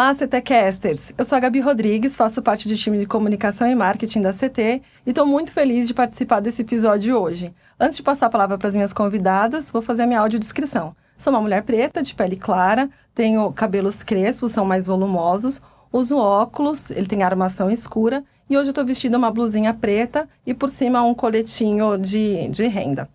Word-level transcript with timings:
Olá, 0.00 0.14
CTcasters! 0.14 1.12
Eu 1.18 1.26
sou 1.26 1.36
a 1.36 1.40
Gabi 1.40 1.60
Rodrigues, 1.60 2.16
faço 2.16 2.40
parte 2.40 2.66
do 2.66 2.74
time 2.74 2.98
de 2.98 3.04
comunicação 3.04 3.70
e 3.70 3.74
marketing 3.74 4.22
da 4.22 4.32
CT 4.32 4.80
e 5.04 5.10
estou 5.10 5.26
muito 5.26 5.52
feliz 5.52 5.86
de 5.86 5.92
participar 5.92 6.40
desse 6.40 6.62
episódio 6.62 7.14
hoje. 7.20 7.54
Antes 7.78 7.98
de 7.98 8.02
passar 8.02 8.24
a 8.24 8.30
palavra 8.30 8.56
para 8.56 8.66
as 8.66 8.74
minhas 8.74 8.94
convidadas, 8.94 9.70
vou 9.70 9.82
fazer 9.82 10.04
a 10.04 10.06
minha 10.06 10.20
audiodescrição. 10.20 10.96
Sou 11.18 11.30
uma 11.30 11.42
mulher 11.42 11.64
preta, 11.64 12.02
de 12.02 12.14
pele 12.14 12.36
clara, 12.36 12.88
tenho 13.14 13.52
cabelos 13.52 14.02
crespos, 14.02 14.52
são 14.52 14.64
mais 14.64 14.86
volumosos, 14.86 15.60
uso 15.92 16.16
óculos, 16.16 16.90
ele 16.90 17.06
tem 17.06 17.22
armação 17.22 17.70
escura 17.70 18.24
e 18.48 18.56
hoje 18.56 18.68
eu 18.68 18.70
estou 18.70 18.86
vestindo 18.86 19.16
uma 19.16 19.30
blusinha 19.30 19.74
preta 19.74 20.26
e 20.46 20.54
por 20.54 20.70
cima 20.70 21.02
um 21.02 21.12
coletinho 21.12 21.98
de, 21.98 22.48
de 22.48 22.66
renda. 22.68 23.06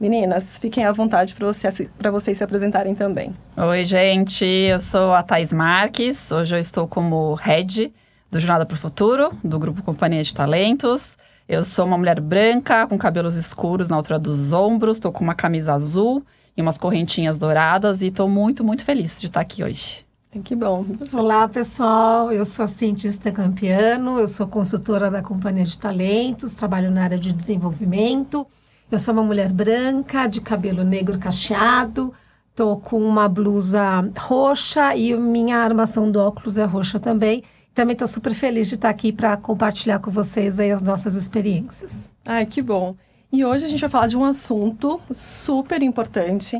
Meninas, 0.00 0.56
fiquem 0.56 0.86
à 0.86 0.92
vontade 0.92 1.34
para 1.34 1.46
você, 1.46 1.68
vocês 2.10 2.38
se 2.38 2.42
apresentarem 2.42 2.94
também. 2.94 3.34
Oi, 3.54 3.84
gente. 3.84 4.46
Eu 4.46 4.80
sou 4.80 5.12
a 5.12 5.22
Thais 5.22 5.52
Marques. 5.52 6.32
Hoje 6.32 6.56
eu 6.56 6.58
estou 6.58 6.88
como 6.88 7.34
head 7.34 7.92
do 8.30 8.40
Jornada 8.40 8.64
para 8.64 8.74
o 8.74 8.78
Futuro, 8.78 9.30
do 9.44 9.58
Grupo 9.58 9.82
Companhia 9.82 10.22
de 10.22 10.34
Talentos. 10.34 11.18
Eu 11.46 11.62
sou 11.64 11.84
uma 11.84 11.98
mulher 11.98 12.18
branca, 12.18 12.86
com 12.86 12.96
cabelos 12.96 13.36
escuros 13.36 13.90
na 13.90 13.96
altura 13.96 14.18
dos 14.18 14.52
ombros, 14.52 14.96
estou 14.96 15.12
com 15.12 15.22
uma 15.22 15.34
camisa 15.34 15.74
azul 15.74 16.24
e 16.56 16.62
umas 16.62 16.78
correntinhas 16.78 17.36
douradas 17.36 18.00
e 18.00 18.06
estou 18.06 18.26
muito, 18.26 18.64
muito 18.64 18.86
feliz 18.86 19.20
de 19.20 19.26
estar 19.26 19.40
aqui 19.40 19.62
hoje. 19.62 20.06
Que 20.44 20.56
bom. 20.56 20.86
Olá, 21.12 21.46
pessoal. 21.46 22.32
Eu 22.32 22.46
sou 22.46 22.64
a 22.64 22.68
cientista 22.68 23.30
Campiano, 23.30 24.18
eu 24.18 24.28
sou 24.28 24.46
consultora 24.46 25.10
da 25.10 25.20
Companhia 25.20 25.64
de 25.64 25.76
Talentos, 25.76 26.54
trabalho 26.54 26.90
na 26.90 27.02
área 27.02 27.18
de 27.18 27.34
desenvolvimento. 27.34 28.46
Eu 28.90 28.98
sou 28.98 29.14
uma 29.14 29.22
mulher 29.22 29.52
branca, 29.52 30.26
de 30.26 30.40
cabelo 30.40 30.82
negro 30.82 31.16
cacheado, 31.16 32.12
tô 32.56 32.76
com 32.76 33.00
uma 33.00 33.28
blusa 33.28 33.80
roxa 34.18 34.96
e 34.96 35.16
minha 35.16 35.58
armação 35.58 36.10
do 36.10 36.18
óculos 36.18 36.58
é 36.58 36.64
roxa 36.64 36.98
também. 36.98 37.44
Também 37.72 37.92
estou 37.92 38.08
super 38.08 38.34
feliz 38.34 38.68
de 38.68 38.74
estar 38.74 38.88
aqui 38.88 39.12
para 39.12 39.36
compartilhar 39.36 40.00
com 40.00 40.10
vocês 40.10 40.58
aí 40.58 40.72
as 40.72 40.82
nossas 40.82 41.14
experiências. 41.14 42.10
Ai, 42.26 42.44
que 42.46 42.60
bom. 42.60 42.96
E 43.32 43.44
hoje 43.44 43.64
a 43.64 43.68
gente 43.68 43.80
vai 43.80 43.88
falar 43.88 44.08
de 44.08 44.16
um 44.16 44.24
assunto 44.24 45.00
super 45.12 45.80
importante, 45.82 46.58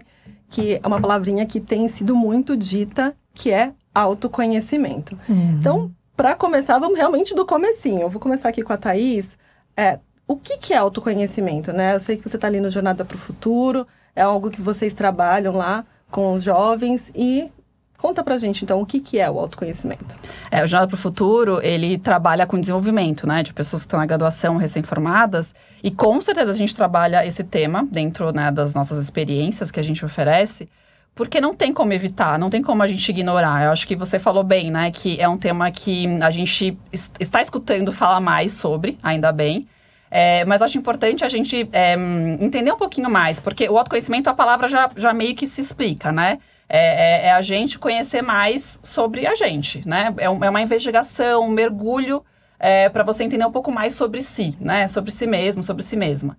que 0.48 0.78
é 0.80 0.86
uma 0.86 1.00
palavrinha 1.00 1.44
que 1.44 1.58
tem 1.58 1.88
sido 1.88 2.14
muito 2.14 2.56
dita, 2.56 3.12
que 3.34 3.50
é 3.50 3.72
autoconhecimento. 3.92 5.18
Uhum. 5.28 5.56
Então, 5.58 5.90
para 6.16 6.36
começar, 6.36 6.78
vamos 6.78 6.96
realmente 6.96 7.34
do 7.34 7.44
comecinho. 7.44 8.02
Eu 8.02 8.08
vou 8.08 8.20
começar 8.20 8.48
aqui 8.48 8.62
com 8.62 8.72
a 8.72 8.76
Thaís. 8.76 9.36
É, 9.76 9.98
o 10.30 10.36
que, 10.36 10.58
que 10.58 10.72
é 10.72 10.76
autoconhecimento, 10.76 11.72
né? 11.72 11.96
Eu 11.96 11.98
sei 11.98 12.16
que 12.16 12.28
você 12.28 12.36
está 12.36 12.46
ali 12.46 12.60
no 12.60 12.70
Jornada 12.70 13.04
para 13.04 13.16
o 13.16 13.18
Futuro, 13.18 13.84
é 14.14 14.22
algo 14.22 14.48
que 14.48 14.60
vocês 14.60 14.94
trabalham 14.94 15.56
lá 15.56 15.84
com 16.08 16.32
os 16.32 16.42
jovens 16.44 17.10
e 17.16 17.50
Conta 17.98 18.24
pra 18.24 18.38
gente, 18.38 18.64
então, 18.64 18.80
o 18.80 18.86
que, 18.86 18.98
que 18.98 19.18
é 19.18 19.30
o 19.30 19.38
autoconhecimento? 19.38 20.18
É, 20.50 20.64
o 20.64 20.66
Jornada 20.66 20.88
para 20.88 20.94
o 20.94 20.98
Futuro, 20.98 21.60
ele 21.62 21.98
trabalha 21.98 22.46
com 22.46 22.58
desenvolvimento, 22.58 23.26
né, 23.26 23.42
de 23.42 23.52
pessoas 23.52 23.82
que 23.82 23.88
estão 23.88 24.00
na 24.00 24.06
graduação 24.06 24.56
recém-formadas, 24.56 25.54
e 25.82 25.90
com 25.90 26.18
certeza 26.22 26.50
a 26.50 26.54
gente 26.54 26.74
trabalha 26.74 27.26
esse 27.26 27.44
tema 27.44 27.86
dentro, 27.92 28.32
né, 28.32 28.50
das 28.50 28.72
nossas 28.72 28.98
experiências 28.98 29.70
que 29.70 29.78
a 29.78 29.82
gente 29.82 30.02
oferece, 30.02 30.66
porque 31.14 31.42
não 31.42 31.54
tem 31.54 31.74
como 31.74 31.92
evitar, 31.92 32.38
não 32.38 32.48
tem 32.48 32.62
como 32.62 32.82
a 32.82 32.86
gente 32.86 33.06
ignorar. 33.06 33.64
Eu 33.64 33.70
acho 33.70 33.86
que 33.86 33.94
você 33.94 34.18
falou 34.18 34.42
bem, 34.42 34.70
né, 34.70 34.90
que 34.90 35.20
é 35.20 35.28
um 35.28 35.36
tema 35.36 35.70
que 35.70 36.06
a 36.22 36.30
gente 36.30 36.78
está 37.18 37.42
escutando 37.42 37.92
falar 37.92 38.20
mais 38.20 38.54
sobre, 38.54 38.98
ainda 39.02 39.30
bem, 39.30 39.68
é, 40.10 40.44
mas 40.44 40.60
acho 40.60 40.76
importante 40.76 41.24
a 41.24 41.28
gente 41.28 41.68
é, 41.72 41.94
entender 42.40 42.72
um 42.72 42.76
pouquinho 42.76 43.08
mais, 43.08 43.38
porque 43.38 43.68
o 43.68 43.78
autoconhecimento, 43.78 44.28
a 44.28 44.34
palavra 44.34 44.66
já, 44.66 44.90
já 44.96 45.12
meio 45.14 45.36
que 45.36 45.46
se 45.46 45.60
explica, 45.60 46.10
né? 46.10 46.38
É, 46.68 46.78
é, 46.78 47.26
é 47.26 47.32
a 47.32 47.42
gente 47.42 47.78
conhecer 47.78 48.22
mais 48.22 48.80
sobre 48.82 49.26
a 49.26 49.34
gente, 49.34 49.86
né? 49.88 50.12
É, 50.18 50.28
um, 50.28 50.44
é 50.44 50.50
uma 50.50 50.60
investigação, 50.60 51.44
um 51.44 51.50
mergulho 51.50 52.24
é, 52.58 52.88
para 52.88 53.04
você 53.04 53.22
entender 53.22 53.44
um 53.44 53.52
pouco 53.52 53.70
mais 53.70 53.94
sobre 53.94 54.20
si, 54.20 54.56
né? 54.60 54.88
Sobre 54.88 55.12
si 55.12 55.26
mesmo, 55.26 55.62
sobre 55.62 55.82
si 55.82 55.96
mesma. 55.96 56.36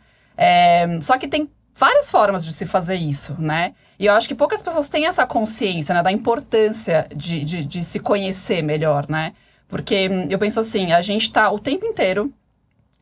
Só 1.01 1.17
que 1.17 1.27
tem 1.27 1.49
várias 1.75 2.09
formas 2.09 2.43
de 2.43 2.51
se 2.53 2.65
fazer 2.65 2.95
isso, 2.95 3.35
né? 3.39 3.73
E 3.99 4.05
eu 4.07 4.13
acho 4.13 4.27
que 4.27 4.35
poucas 4.35 4.61
pessoas 4.61 4.89
têm 4.89 5.05
essa 5.05 5.25
consciência, 5.25 5.93
né? 5.93 6.01
Da 6.01 6.11
importância 6.11 7.07
de, 7.15 7.43
de, 7.43 7.65
de 7.65 7.83
se 7.83 7.99
conhecer 7.99 8.61
melhor, 8.61 9.07
né? 9.07 9.33
Porque 9.67 10.09
eu 10.29 10.39
penso 10.39 10.59
assim, 10.59 10.91
a 10.91 11.01
gente 11.01 11.23
está 11.23 11.51
o 11.51 11.59
tempo 11.59 11.85
inteiro 11.85 12.33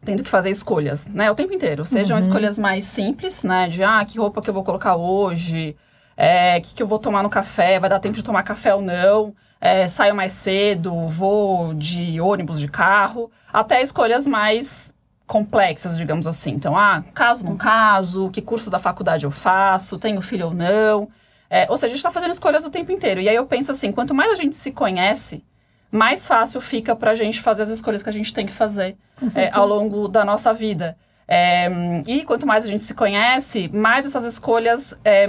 tendo 0.03 0.23
que 0.23 0.29
fazer 0.29 0.49
escolhas, 0.49 1.07
né? 1.07 1.29
O 1.29 1.35
tempo 1.35 1.53
inteiro. 1.53 1.85
Sejam 1.85 2.17
uhum. 2.17 2.23
escolhas 2.23 2.57
mais 2.57 2.85
simples, 2.85 3.43
né? 3.43 3.67
De, 3.67 3.83
ah, 3.83 4.03
que 4.05 4.17
roupa 4.17 4.41
que 4.41 4.49
eu 4.49 4.53
vou 4.53 4.63
colocar 4.63 4.95
hoje, 4.95 5.75
é, 6.15 6.59
que 6.61 6.73
que 6.73 6.83
eu 6.83 6.87
vou 6.87 6.99
tomar 6.99 7.23
no 7.23 7.29
café, 7.29 7.79
vai 7.79 7.89
dar 7.89 7.99
tempo 7.99 8.15
de 8.15 8.23
tomar 8.23 8.43
café 8.43 8.73
ou 8.73 8.81
não, 8.81 9.33
é, 9.59 9.87
saio 9.87 10.15
mais 10.15 10.33
cedo, 10.33 11.07
vou 11.07 11.73
de 11.73 12.19
ônibus, 12.19 12.59
de 12.59 12.67
carro, 12.67 13.29
até 13.51 13.81
escolhas 13.81 14.25
mais 14.25 14.93
complexas, 15.27 15.97
digamos 15.97 16.25
assim. 16.25 16.51
Então, 16.51 16.77
ah, 16.77 17.03
caso 17.13 17.43
não 17.45 17.55
caso, 17.55 18.29
que 18.31 18.41
curso 18.41 18.69
da 18.69 18.79
faculdade 18.79 19.25
eu 19.25 19.31
faço, 19.31 19.99
tenho 19.99 20.21
filho 20.21 20.47
ou 20.47 20.53
não. 20.53 21.09
É, 21.49 21.67
ou 21.69 21.77
seja, 21.77 21.87
a 21.87 21.89
gente 21.89 21.97
está 21.97 22.11
fazendo 22.11 22.31
escolhas 22.31 22.63
o 22.63 22.69
tempo 22.69 22.91
inteiro. 22.91 23.21
E 23.21 23.29
aí 23.29 23.35
eu 23.35 23.45
penso 23.45 23.71
assim, 23.71 23.91
quanto 23.91 24.13
mais 24.13 24.31
a 24.31 24.35
gente 24.35 24.55
se 24.55 24.71
conhece, 24.71 25.43
mais 25.91 26.27
fácil 26.27 26.61
fica 26.61 26.95
para 26.95 27.11
a 27.11 27.15
gente 27.15 27.41
fazer 27.41 27.63
as 27.63 27.69
escolhas 27.69 28.03
que 28.03 28.09
a 28.09 28.13
gente 28.13 28.33
tem 28.33 28.45
que 28.45 28.51
fazer 28.51 28.95
é, 29.35 29.49
ao 29.51 29.67
longo 29.67 30.07
da 30.07 30.23
nossa 30.23 30.53
vida. 30.53 30.97
É, 31.27 31.69
e 32.07 32.23
quanto 32.23 32.47
mais 32.47 32.63
a 32.63 32.67
gente 32.67 32.81
se 32.81 32.93
conhece, 32.93 33.67
mais 33.67 34.05
essas 34.05 34.23
escolhas 34.23 34.99
é, 35.03 35.27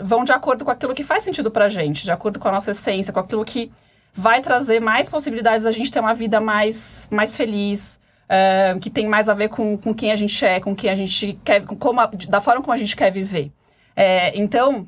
vão 0.00 0.22
de 0.22 0.32
acordo 0.32 0.64
com 0.64 0.70
aquilo 0.70 0.94
que 0.94 1.02
faz 1.02 1.24
sentido 1.24 1.50
para 1.50 1.64
a 1.64 1.68
gente, 1.68 2.04
de 2.04 2.12
acordo 2.12 2.38
com 2.38 2.48
a 2.48 2.52
nossa 2.52 2.70
essência, 2.70 3.12
com 3.12 3.18
aquilo 3.18 3.44
que 3.44 3.72
vai 4.14 4.40
trazer 4.40 4.80
mais 4.80 5.08
possibilidades 5.08 5.64
da 5.64 5.72
gente 5.72 5.90
ter 5.90 5.98
uma 5.98 6.14
vida 6.14 6.40
mais, 6.40 7.08
mais 7.10 7.36
feliz, 7.36 7.98
é, 8.28 8.76
que 8.80 8.88
tem 8.88 9.06
mais 9.06 9.28
a 9.28 9.34
ver 9.34 9.48
com, 9.48 9.76
com 9.76 9.92
quem 9.92 10.12
a 10.12 10.16
gente 10.16 10.44
é, 10.44 10.60
com 10.60 10.76
quem 10.76 10.90
a 10.90 10.96
gente 10.96 11.38
quer, 11.44 11.64
com 11.64 11.76
como 11.76 12.00
a, 12.00 12.06
da 12.06 12.40
forma 12.40 12.60
como 12.60 12.72
a 12.72 12.76
gente 12.76 12.94
quer 12.94 13.10
viver. 13.10 13.50
É, 13.96 14.38
então, 14.38 14.86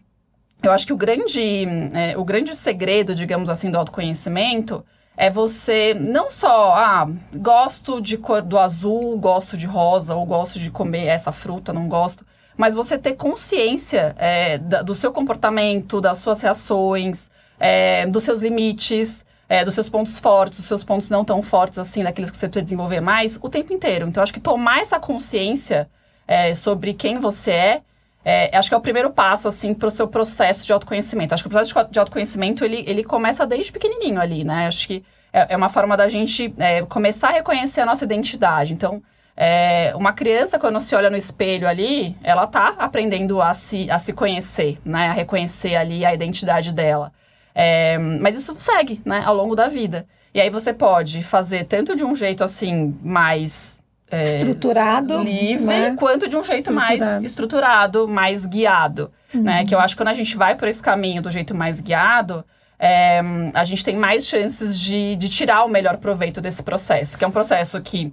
eu 0.62 0.70
acho 0.70 0.86
que 0.86 0.92
o 0.92 0.96
grande, 0.96 1.66
é, 1.92 2.16
o 2.16 2.24
grande 2.24 2.54
segredo, 2.54 3.14
digamos 3.14 3.50
assim, 3.50 3.70
do 3.70 3.78
autoconhecimento 3.78 4.84
é 5.16 5.30
você 5.30 5.94
não 5.94 6.30
só, 6.30 6.74
ah, 6.74 7.08
gosto 7.34 8.00
de 8.00 8.18
cor 8.18 8.42
do 8.42 8.58
azul, 8.58 9.16
gosto 9.18 9.56
de 9.56 9.66
rosa, 9.66 10.14
ou 10.14 10.26
gosto 10.26 10.58
de 10.58 10.70
comer 10.70 11.06
essa 11.06 11.30
fruta, 11.30 11.72
não 11.72 11.88
gosto, 11.88 12.26
mas 12.56 12.74
você 12.74 12.98
ter 12.98 13.14
consciência 13.14 14.14
é, 14.18 14.58
do 14.58 14.94
seu 14.94 15.12
comportamento, 15.12 16.00
das 16.00 16.18
suas 16.18 16.40
reações, 16.40 17.30
é, 17.58 18.06
dos 18.06 18.24
seus 18.24 18.40
limites, 18.40 19.24
é, 19.48 19.64
dos 19.64 19.74
seus 19.74 19.88
pontos 19.88 20.18
fortes, 20.18 20.58
dos 20.58 20.66
seus 20.66 20.84
pontos 20.84 21.08
não 21.08 21.24
tão 21.24 21.42
fortes 21.42 21.78
assim, 21.78 22.02
daqueles 22.02 22.30
que 22.30 22.36
você 22.36 22.48
precisa 22.48 22.64
desenvolver 22.64 23.00
mais, 23.00 23.38
o 23.42 23.48
tempo 23.48 23.72
inteiro. 23.72 24.06
Então, 24.06 24.22
acho 24.22 24.32
que 24.32 24.40
tomar 24.40 24.80
essa 24.80 24.98
consciência 24.98 25.88
é, 26.26 26.54
sobre 26.54 26.94
quem 26.94 27.18
você 27.18 27.50
é, 27.50 27.82
é, 28.24 28.56
acho 28.56 28.70
que 28.70 28.74
é 28.74 28.78
o 28.78 28.80
primeiro 28.80 29.10
passo, 29.10 29.46
assim, 29.46 29.74
para 29.74 29.88
o 29.88 29.90
seu 29.90 30.08
processo 30.08 30.64
de 30.64 30.72
autoconhecimento. 30.72 31.34
Acho 31.34 31.42
que 31.42 31.48
o 31.48 31.50
processo 31.50 31.90
de 31.90 31.98
autoconhecimento, 31.98 32.64
ele, 32.64 32.82
ele 32.86 33.04
começa 33.04 33.46
desde 33.46 33.70
pequenininho 33.70 34.20
ali, 34.20 34.44
né? 34.44 34.66
Acho 34.66 34.86
que 34.86 35.04
é, 35.32 35.52
é 35.52 35.56
uma 35.56 35.68
forma 35.68 35.96
da 35.96 36.08
gente 36.08 36.54
é, 36.58 36.82
começar 36.82 37.28
a 37.28 37.32
reconhecer 37.32 37.82
a 37.82 37.86
nossa 37.86 38.04
identidade. 38.04 38.72
Então, 38.72 39.02
é, 39.36 39.92
uma 39.96 40.12
criança, 40.12 40.58
quando 40.58 40.80
se 40.80 40.94
olha 40.94 41.10
no 41.10 41.16
espelho 41.16 41.68
ali, 41.68 42.16
ela 42.22 42.46
tá 42.46 42.74
aprendendo 42.78 43.42
a 43.42 43.52
se, 43.52 43.90
a 43.90 43.98
se 43.98 44.12
conhecer, 44.12 44.78
né? 44.84 45.08
A 45.08 45.12
reconhecer 45.12 45.76
ali 45.76 46.04
a 46.04 46.14
identidade 46.14 46.72
dela. 46.72 47.12
É, 47.54 47.98
mas 47.98 48.36
isso 48.38 48.54
segue, 48.58 49.02
né? 49.04 49.22
Ao 49.26 49.34
longo 49.34 49.54
da 49.54 49.68
vida. 49.68 50.06
E 50.32 50.40
aí 50.40 50.50
você 50.50 50.72
pode 50.72 51.22
fazer 51.22 51.64
tanto 51.64 51.94
de 51.94 52.04
um 52.04 52.14
jeito, 52.14 52.42
assim, 52.42 52.98
mais 53.02 53.73
é, 54.14 54.22
estruturado, 54.22 55.22
livre, 55.22 55.64
né? 55.64 55.96
quanto 55.98 56.28
de 56.28 56.36
um 56.36 56.42
jeito 56.42 56.72
mais 56.72 57.00
estruturado, 57.22 58.08
mais 58.08 58.46
guiado, 58.46 59.10
né? 59.32 59.38
uhum. 59.38 59.42
né? 59.42 59.64
Que 59.64 59.74
eu 59.74 59.80
acho 59.80 59.94
que 59.94 60.02
quando 60.02 60.08
a 60.08 60.14
gente 60.14 60.36
vai 60.36 60.54
por 60.54 60.68
esse 60.68 60.82
caminho 60.82 61.22
do 61.22 61.30
jeito 61.30 61.54
mais 61.54 61.80
guiado, 61.80 62.44
é, 62.78 63.20
a 63.54 63.64
gente 63.64 63.84
tem 63.84 63.96
mais 63.96 64.26
chances 64.26 64.78
de, 64.78 65.16
de 65.16 65.28
tirar 65.28 65.64
o 65.64 65.68
melhor 65.68 65.96
proveito 65.98 66.40
desse 66.40 66.62
processo, 66.62 67.16
que 67.16 67.24
é 67.24 67.26
um 67.26 67.32
processo 67.32 67.80
que 67.80 68.12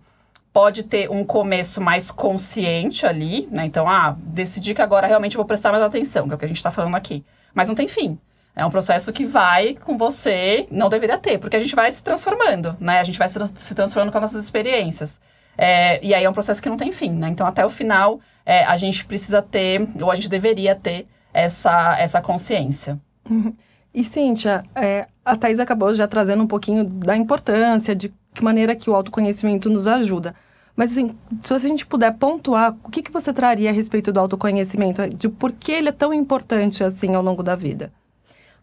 pode 0.54 0.84
ter 0.84 1.10
um 1.10 1.24
começo 1.24 1.80
mais 1.80 2.12
consciente 2.12 3.06
ali, 3.06 3.48
né? 3.52 3.66
Então, 3.66 3.90
ah, 3.90 4.16
decidi 4.18 4.74
que 4.74 4.82
agora 4.82 5.08
realmente 5.08 5.38
vou 5.38 5.46
prestar 5.46 5.72
mais 5.72 5.84
atenção, 5.84 6.28
que 6.28 6.34
é 6.34 6.36
o 6.36 6.38
que 6.38 6.46
a 6.46 6.48
gente 6.48 6.58
está 6.58 6.72
falando 6.72 6.96
aqui. 6.96 7.24
Mas 7.54 7.68
não 7.68 7.76
tem 7.76 7.88
fim. 7.88 8.20
É 8.56 8.66
um 8.66 8.70
processo 8.70 9.14
que 9.14 9.26
vai 9.26 9.76
com 9.76 9.98
você, 9.98 10.68
não 10.70 10.90
deveria 10.90 11.18
ter, 11.18 11.38
porque 11.38 11.56
a 11.56 11.60
gente 11.60 11.74
vai 11.74 11.90
se 11.90 12.04
transformando, 12.04 12.76
né? 12.80 13.00
A 13.00 13.04
gente 13.04 13.18
vai 13.18 13.30
se 13.30 13.76
transformando 13.76 14.12
com 14.12 14.18
as 14.18 14.22
nossas 14.24 14.44
experiências. 14.44 15.20
É, 15.64 16.04
e 16.04 16.12
aí 16.16 16.24
é 16.24 16.30
um 16.30 16.34
processo 16.34 16.60
que 16.60 16.68
não 16.68 16.76
tem 16.76 16.92
fim, 16.92 17.12
né? 17.12 17.30
Então, 17.30 17.46
até 17.46 17.64
o 17.64 17.70
final, 17.70 18.20
é, 18.44 18.66
a 18.66 18.76
gente 18.76 19.06
precisa 19.06 19.44
ter, 19.44 19.88
ou 20.02 20.10
a 20.10 20.16
gente 20.16 20.28
deveria 20.28 20.76
ter, 20.76 21.06
essa, 21.32 21.96
essa 22.00 22.20
consciência. 22.20 23.00
Uhum. 23.30 23.54
E, 23.94 24.06
Cíntia, 24.06 24.64
é, 24.74 25.06
a 25.26 25.36
Thais 25.36 25.60
acabou 25.60 25.94
já 25.94 26.08
trazendo 26.08 26.42
um 26.42 26.48
pouquinho 26.48 26.86
da 26.86 27.14
importância, 27.18 27.94
de 27.94 28.08
que 28.34 28.42
maneira 28.42 28.74
que 28.74 28.90
o 28.90 28.96
autoconhecimento 28.96 29.70
nos 29.70 29.86
ajuda. 29.86 30.34
Mas, 30.78 30.94
assim, 30.94 31.14
se 31.44 31.54
a 31.54 31.58
gente 31.58 31.86
puder 31.86 32.14
pontuar, 32.14 32.74
o 32.86 32.90
que, 32.90 33.02
que 33.02 33.12
você 33.12 33.34
traria 33.34 33.70
a 33.70 33.74
respeito 33.74 34.14
do 34.14 34.20
autoconhecimento? 34.22 35.10
De 35.10 35.28
por 35.28 35.52
que 35.52 35.74
ele 35.74 35.90
é 35.90 35.92
tão 35.92 36.14
importante, 36.14 36.86
assim, 36.86 37.14
ao 37.16 37.22
longo 37.22 37.44
da 37.44 37.54
vida? 37.54 37.92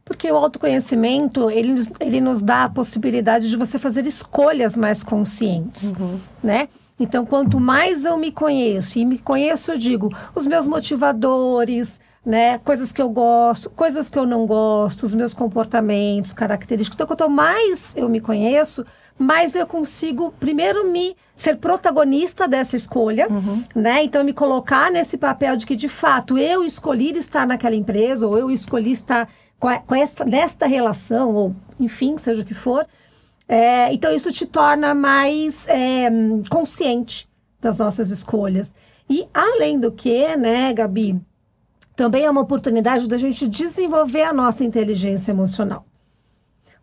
Porque 0.02 0.32
o 0.32 0.36
autoconhecimento, 0.36 1.50
ele, 1.50 1.74
ele 2.00 2.22
nos 2.22 2.40
dá 2.40 2.64
a 2.64 2.68
possibilidade 2.70 3.50
de 3.50 3.56
você 3.58 3.78
fazer 3.78 4.06
escolhas 4.06 4.78
mais 4.78 5.02
conscientes, 5.02 5.94
uhum. 6.00 6.18
né? 6.42 6.68
Então, 6.98 7.24
quanto 7.24 7.60
mais 7.60 8.04
eu 8.04 8.16
me 8.16 8.32
conheço, 8.32 8.98
e 8.98 9.04
me 9.04 9.18
conheço, 9.18 9.72
eu 9.72 9.78
digo, 9.78 10.12
os 10.34 10.46
meus 10.46 10.66
motivadores, 10.66 12.00
né? 12.24 12.58
Coisas 12.58 12.92
que 12.92 13.00
eu 13.00 13.08
gosto, 13.08 13.70
coisas 13.70 14.10
que 14.10 14.18
eu 14.18 14.26
não 14.26 14.46
gosto, 14.46 15.04
os 15.04 15.14
meus 15.14 15.32
comportamentos, 15.32 16.32
características. 16.32 16.96
Então, 16.96 17.06
quanto 17.06 17.28
mais 17.30 17.96
eu 17.96 18.08
me 18.08 18.20
conheço, 18.20 18.84
mais 19.18 19.54
eu 19.54 19.66
consigo, 19.66 20.32
primeiro, 20.38 20.90
me 20.90 21.16
ser 21.34 21.56
protagonista 21.56 22.46
dessa 22.46 22.76
escolha, 22.76 23.28
uhum. 23.30 23.62
né? 23.74 24.02
Então, 24.02 24.24
me 24.24 24.32
colocar 24.32 24.90
nesse 24.90 25.16
papel 25.16 25.56
de 25.56 25.64
que, 25.64 25.76
de 25.76 25.88
fato, 25.88 26.36
eu 26.36 26.64
escolhi 26.64 27.16
estar 27.16 27.46
naquela 27.46 27.76
empresa, 27.76 28.26
ou 28.26 28.36
eu 28.36 28.50
escolhi 28.50 28.92
estar 28.92 29.28
com, 29.58 29.94
esta, 29.94 30.24
nesta 30.24 30.66
relação, 30.66 31.34
ou 31.34 31.56
enfim, 31.80 32.16
seja 32.18 32.42
o 32.42 32.44
que 32.44 32.54
for. 32.54 32.86
É, 33.48 33.92
então, 33.94 34.14
isso 34.14 34.30
te 34.30 34.44
torna 34.44 34.94
mais 34.94 35.66
é, 35.68 36.10
consciente 36.50 37.26
das 37.60 37.78
nossas 37.78 38.10
escolhas. 38.10 38.74
E, 39.08 39.26
além 39.32 39.80
do 39.80 39.90
que, 39.90 40.36
né, 40.36 40.72
Gabi, 40.74 41.18
também 41.96 42.24
é 42.24 42.30
uma 42.30 42.42
oportunidade 42.42 43.08
da 43.08 43.16
gente 43.16 43.48
desenvolver 43.48 44.22
a 44.22 44.32
nossa 44.32 44.64
inteligência 44.64 45.32
emocional. 45.32 45.84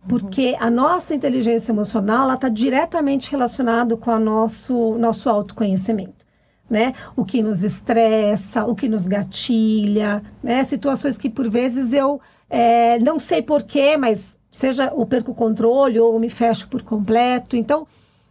Porque 0.08 0.52
uhum. 0.52 0.58
a 0.60 0.70
nossa 0.70 1.16
inteligência 1.16 1.72
emocional 1.72 2.34
está 2.34 2.50
diretamente 2.50 3.32
relacionada 3.32 3.96
com 3.96 4.12
o 4.12 4.20
nosso, 4.20 4.98
nosso 4.98 5.30
autoconhecimento. 5.30 6.26
Né? 6.68 6.94
O 7.16 7.24
que 7.24 7.44
nos 7.44 7.64
estressa, 7.64 8.66
o 8.66 8.76
que 8.76 8.90
nos 8.90 9.06
gatilha, 9.06 10.24
né? 10.42 10.64
Situações 10.64 11.16
que 11.16 11.30
por 11.30 11.48
vezes 11.48 11.94
eu 11.94 12.20
é, 12.50 12.98
não 12.98 13.20
sei 13.20 13.44
porquê, 13.44 13.96
mas 13.98 14.36
seja 14.56 14.86
eu 14.86 15.06
perco 15.06 15.32
o 15.32 15.36
controle 15.36 16.00
ou 16.00 16.18
me 16.18 16.30
fecho 16.30 16.70
por 16.70 16.82
completo. 16.82 17.58
Então, 17.58 17.86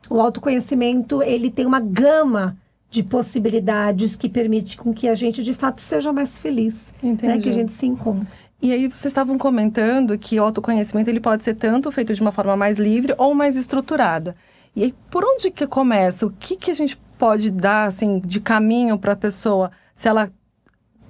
o 0.09 0.19
autoconhecimento, 0.21 1.23
ele 1.23 1.51
tem 1.51 1.67
uma 1.67 1.81
gama 1.81 2.57
de 2.91 3.03
possibilidades 3.03 4.17
que 4.17 4.27
permite 4.27 4.79
com 4.79 4.95
que 4.95 5.07
a 5.07 5.15
gente, 5.15 5.43
de 5.43 5.53
fato, 5.53 5.83
seja 5.83 6.15
mais 6.15 6.39
feliz. 6.39 6.95
Né? 7.03 7.39
Que 7.39 7.51
a 7.51 7.53
gente 7.53 7.73
se 7.73 7.85
encontre. 7.85 8.27
E 8.63 8.73
aí, 8.73 8.89
vocês 8.89 9.07
estavam 9.07 9.37
comentando 9.37 10.17
que 10.17 10.41
o 10.41 10.45
autoconhecimento 10.45 11.11
ele 11.11 11.21
pode 11.21 11.45
ser 11.45 11.57
tanto 11.57 11.91
feito 11.91 12.15
de 12.15 12.23
uma 12.23 12.33
forma 12.33 12.57
mais 12.57 12.79
livre 12.79 13.15
ou 13.19 13.35
mais 13.35 13.55
estruturada. 13.55 14.35
E 14.75 14.83
aí, 14.83 14.95
por 15.11 15.25
onde 15.25 15.51
que 15.51 15.67
começa? 15.67 16.25
O 16.25 16.31
que, 16.31 16.57
que 16.57 16.71
a 16.71 16.75
gente 16.75 16.97
pode 17.19 17.51
dar, 17.51 17.89
assim, 17.89 18.19
de 18.25 18.41
caminho 18.41 18.99
para 18.99 19.13
a 19.13 19.17
pessoa? 19.17 19.71
Se 19.95 20.09
ela 20.09 20.33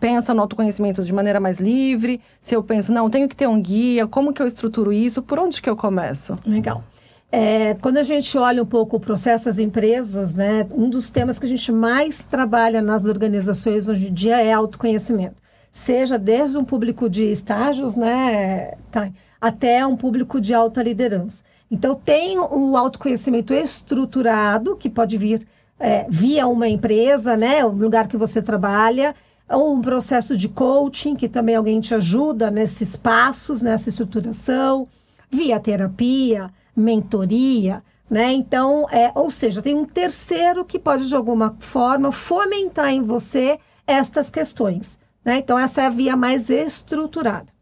pensa 0.04 0.34
no 0.34 0.42
autoconhecimento 0.42 1.02
de 1.02 1.14
maneira 1.14 1.40
mais 1.40 1.58
livre, 1.58 2.20
se 2.38 2.54
eu 2.54 2.62
penso, 2.62 2.92
não, 2.92 3.08
tenho 3.08 3.26
que 3.26 3.34
ter 3.34 3.48
um 3.48 3.58
guia, 3.58 4.06
como 4.06 4.34
que 4.34 4.42
eu 4.42 4.46
estruturo 4.46 4.92
isso, 4.92 5.22
por 5.22 5.38
onde 5.38 5.62
que 5.62 5.70
eu 5.70 5.74
começo? 5.74 6.38
Legal. 6.44 6.84
É, 7.32 7.72
quando 7.80 7.96
a 7.96 8.02
gente 8.02 8.36
olha 8.36 8.62
um 8.62 8.66
pouco 8.66 8.98
o 8.98 9.00
processo 9.00 9.46
das 9.46 9.58
empresas, 9.58 10.34
né, 10.34 10.66
um 10.72 10.90
dos 10.90 11.08
temas 11.08 11.38
que 11.38 11.46
a 11.46 11.48
gente 11.48 11.72
mais 11.72 12.18
trabalha 12.18 12.82
nas 12.82 13.06
organizações 13.06 13.88
hoje 13.88 14.08
em 14.08 14.12
dia 14.12 14.42
é 14.42 14.52
autoconhecimento. 14.52 15.36
Seja 15.72 16.18
desde 16.18 16.58
um 16.58 16.64
público 16.64 17.08
de 17.08 17.24
estágios, 17.24 17.96
né, 17.96 18.74
tá, 18.92 19.10
até 19.40 19.86
um 19.86 19.96
público 19.96 20.38
de 20.38 20.52
alta 20.52 20.82
liderança. 20.82 21.42
Então, 21.70 21.94
tem 21.94 22.38
o 22.38 22.76
autoconhecimento 22.76 23.54
estruturado, 23.54 24.76
que 24.76 24.90
pode 24.90 25.16
vir 25.16 25.46
é, 25.80 26.06
via 26.10 26.46
uma 26.46 26.68
empresa, 26.68 27.38
né, 27.38 27.64
o 27.64 27.70
lugar 27.70 28.06
que 28.06 28.18
você 28.18 28.42
trabalha, 28.42 29.14
um 29.50 29.81
processo 29.81 30.37
de 30.37 30.49
coaching, 30.49 31.14
que 31.14 31.29
também 31.29 31.55
alguém 31.55 31.81
te 31.81 31.94
ajuda 31.94 32.50
nesses 32.50 32.96
passos, 32.96 33.61
nessa 33.61 33.88
estruturação, 33.88 34.88
via 35.31 35.61
terapia, 35.61 36.50
mentoria, 36.75 37.82
né? 38.08 38.32
Então, 38.32 38.87
é, 38.91 39.11
ou 39.14 39.31
seja, 39.31 39.62
tem 39.62 39.75
um 39.75 39.85
terceiro 39.85 40.64
que 40.64 40.79
pode, 40.79 41.08
de 41.08 41.17
alguma 41.17 41.56
forma, 41.61 42.12
fomentar 42.12 42.91
em 42.91 43.02
você 43.02 43.58
estas 43.87 44.31
questões. 44.31 44.99
Né? 45.25 45.38
Então, 45.38 45.58
essa 45.58 45.82
é 45.82 45.87
a 45.87 45.91
via 45.91 46.17
mais 46.17 46.50
estruturada. 46.50 47.52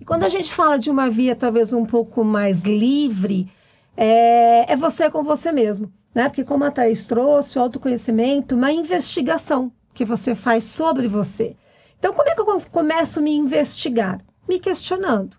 E 0.00 0.04
quando 0.04 0.24
a 0.24 0.28
gente 0.28 0.52
fala 0.52 0.78
de 0.78 0.90
uma 0.90 1.08
via 1.08 1.34
talvez 1.34 1.72
um 1.72 1.84
pouco 1.84 2.22
mais 2.22 2.62
livre, 2.62 3.50
é, 3.96 4.72
é 4.72 4.76
você 4.76 5.10
com 5.10 5.22
você 5.22 5.50
mesmo. 5.50 5.90
Né? 6.14 6.28
Porque, 6.28 6.44
como 6.44 6.64
a 6.64 6.70
Thaís 6.70 7.06
trouxe, 7.06 7.58
o 7.58 7.62
autoconhecimento, 7.62 8.54
uma 8.54 8.70
investigação 8.70 9.72
que 9.98 10.04
você 10.04 10.32
faz 10.32 10.62
sobre 10.62 11.08
você. 11.08 11.56
Então, 11.98 12.14
como 12.14 12.28
é 12.28 12.34
que 12.34 12.40
eu 12.40 12.46
começo 12.70 13.18
a 13.18 13.22
me 13.22 13.34
investigar? 13.34 14.20
Me 14.48 14.60
questionando. 14.60 15.36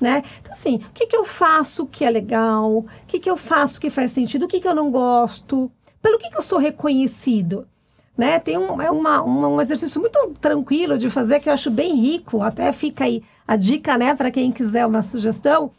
Né? 0.00 0.22
Então, 0.40 0.52
assim, 0.52 0.76
o 0.76 0.92
que, 0.94 1.06
que 1.06 1.14
eu 1.14 1.26
faço 1.26 1.84
que 1.84 2.02
é 2.02 2.08
legal? 2.08 2.78
O 2.78 2.86
que, 3.06 3.20
que 3.20 3.28
eu 3.28 3.36
faço 3.36 3.78
que 3.78 3.90
faz 3.90 4.12
sentido? 4.12 4.44
O 4.44 4.48
que, 4.48 4.60
que 4.60 4.66
eu 4.66 4.74
não 4.74 4.90
gosto? 4.90 5.70
Pelo 6.00 6.18
que, 6.18 6.30
que 6.30 6.38
eu 6.38 6.42
sou 6.42 6.58
reconhecido? 6.58 7.68
Né? 8.16 8.38
Tem 8.38 8.56
um, 8.56 8.80
é 8.80 8.90
uma, 8.90 9.20
uma, 9.20 9.48
um 9.48 9.60
exercício 9.60 10.00
muito 10.00 10.18
tranquilo 10.40 10.96
de 10.96 11.10
fazer 11.10 11.38
que 11.40 11.50
eu 11.50 11.52
acho 11.52 11.70
bem 11.70 11.96
rico. 11.96 12.40
Até 12.40 12.72
fica 12.72 13.04
aí 13.04 13.22
a 13.46 13.56
dica, 13.56 13.98
né, 13.98 14.14
para 14.14 14.30
quem 14.30 14.50
quiser 14.50 14.86
uma 14.86 15.02
sugestão. 15.02 15.70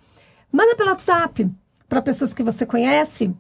Manda 0.52 0.76
pelo 0.76 0.92
WhatsApp 0.92 1.50
para 1.90 2.00
pessoas 2.00 2.32
que 2.32 2.44
você 2.44 2.64
conhece 2.64 3.34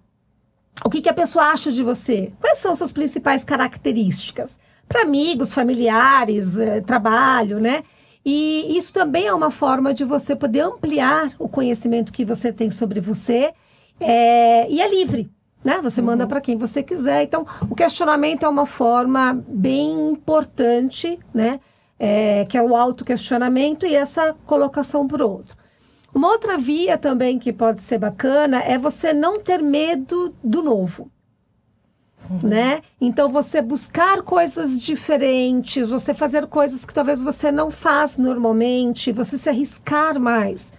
o 0.83 0.89
que, 0.89 1.01
que 1.01 1.09
a 1.09 1.13
pessoa 1.13 1.45
acha 1.45 1.71
de 1.71 1.83
você? 1.83 2.31
Quais 2.39 2.59
são 2.59 2.75
suas 2.75 2.91
principais 2.91 3.43
características? 3.43 4.59
Para 4.87 5.01
amigos, 5.01 5.53
familiares, 5.53 6.59
eh, 6.59 6.81
trabalho, 6.81 7.59
né? 7.59 7.83
E 8.25 8.77
isso 8.77 8.91
também 8.91 9.27
é 9.27 9.33
uma 9.33 9.49
forma 9.49 9.93
de 9.93 10.03
você 10.03 10.35
poder 10.35 10.61
ampliar 10.61 11.33
o 11.39 11.47
conhecimento 11.47 12.11
que 12.11 12.25
você 12.25 12.51
tem 12.51 12.69
sobre 12.69 12.99
você. 12.99 13.53
É, 13.99 14.69
e 14.69 14.81
é 14.81 14.89
livre, 14.89 15.31
né? 15.63 15.79
Você 15.81 16.01
uhum. 16.01 16.07
manda 16.07 16.27
para 16.27 16.41
quem 16.41 16.57
você 16.57 16.83
quiser. 16.83 17.23
Então, 17.23 17.45
o 17.69 17.75
questionamento 17.75 18.45
é 18.45 18.49
uma 18.49 18.65
forma 18.65 19.41
bem 19.47 20.11
importante, 20.11 21.17
né? 21.33 21.59
É, 21.99 22.45
que 22.45 22.57
é 22.57 22.61
o 22.61 22.75
autoquestionamento 22.75 23.85
e 23.85 23.95
essa 23.95 24.35
colocação 24.45 25.07
para 25.07 25.25
o 25.25 25.31
outro. 25.31 25.57
Uma 26.13 26.29
outra 26.29 26.57
via 26.57 26.97
também 26.97 27.37
que 27.37 27.53
pode 27.53 27.81
ser 27.81 27.97
bacana 27.97 28.61
é 28.63 28.77
você 28.77 29.13
não 29.13 29.39
ter 29.39 29.61
medo 29.61 30.33
do 30.43 30.63
novo. 30.63 31.11
Uhum. 32.29 32.49
Né? 32.49 32.81
Então 32.99 33.29
você 33.29 33.61
buscar 33.61 34.21
coisas 34.21 34.79
diferentes, 34.79 35.87
você 35.87 36.13
fazer 36.13 36.47
coisas 36.47 36.83
que 36.83 36.93
talvez 36.93 37.21
você 37.21 37.51
não 37.51 37.71
faz 37.71 38.17
normalmente, 38.17 39.11
você 39.11 39.37
se 39.37 39.49
arriscar 39.49 40.19
mais. 40.19 40.73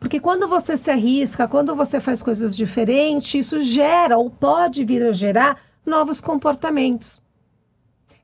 Porque 0.00 0.20
quando 0.20 0.46
você 0.46 0.76
se 0.76 0.90
arrisca, 0.90 1.48
quando 1.48 1.74
você 1.74 1.98
faz 2.00 2.22
coisas 2.22 2.56
diferentes, 2.56 3.46
isso 3.46 3.62
gera 3.62 4.16
ou 4.16 4.30
pode 4.30 4.84
vir 4.84 5.04
a 5.04 5.12
gerar 5.12 5.58
novos 5.84 6.20
comportamentos, 6.20 7.20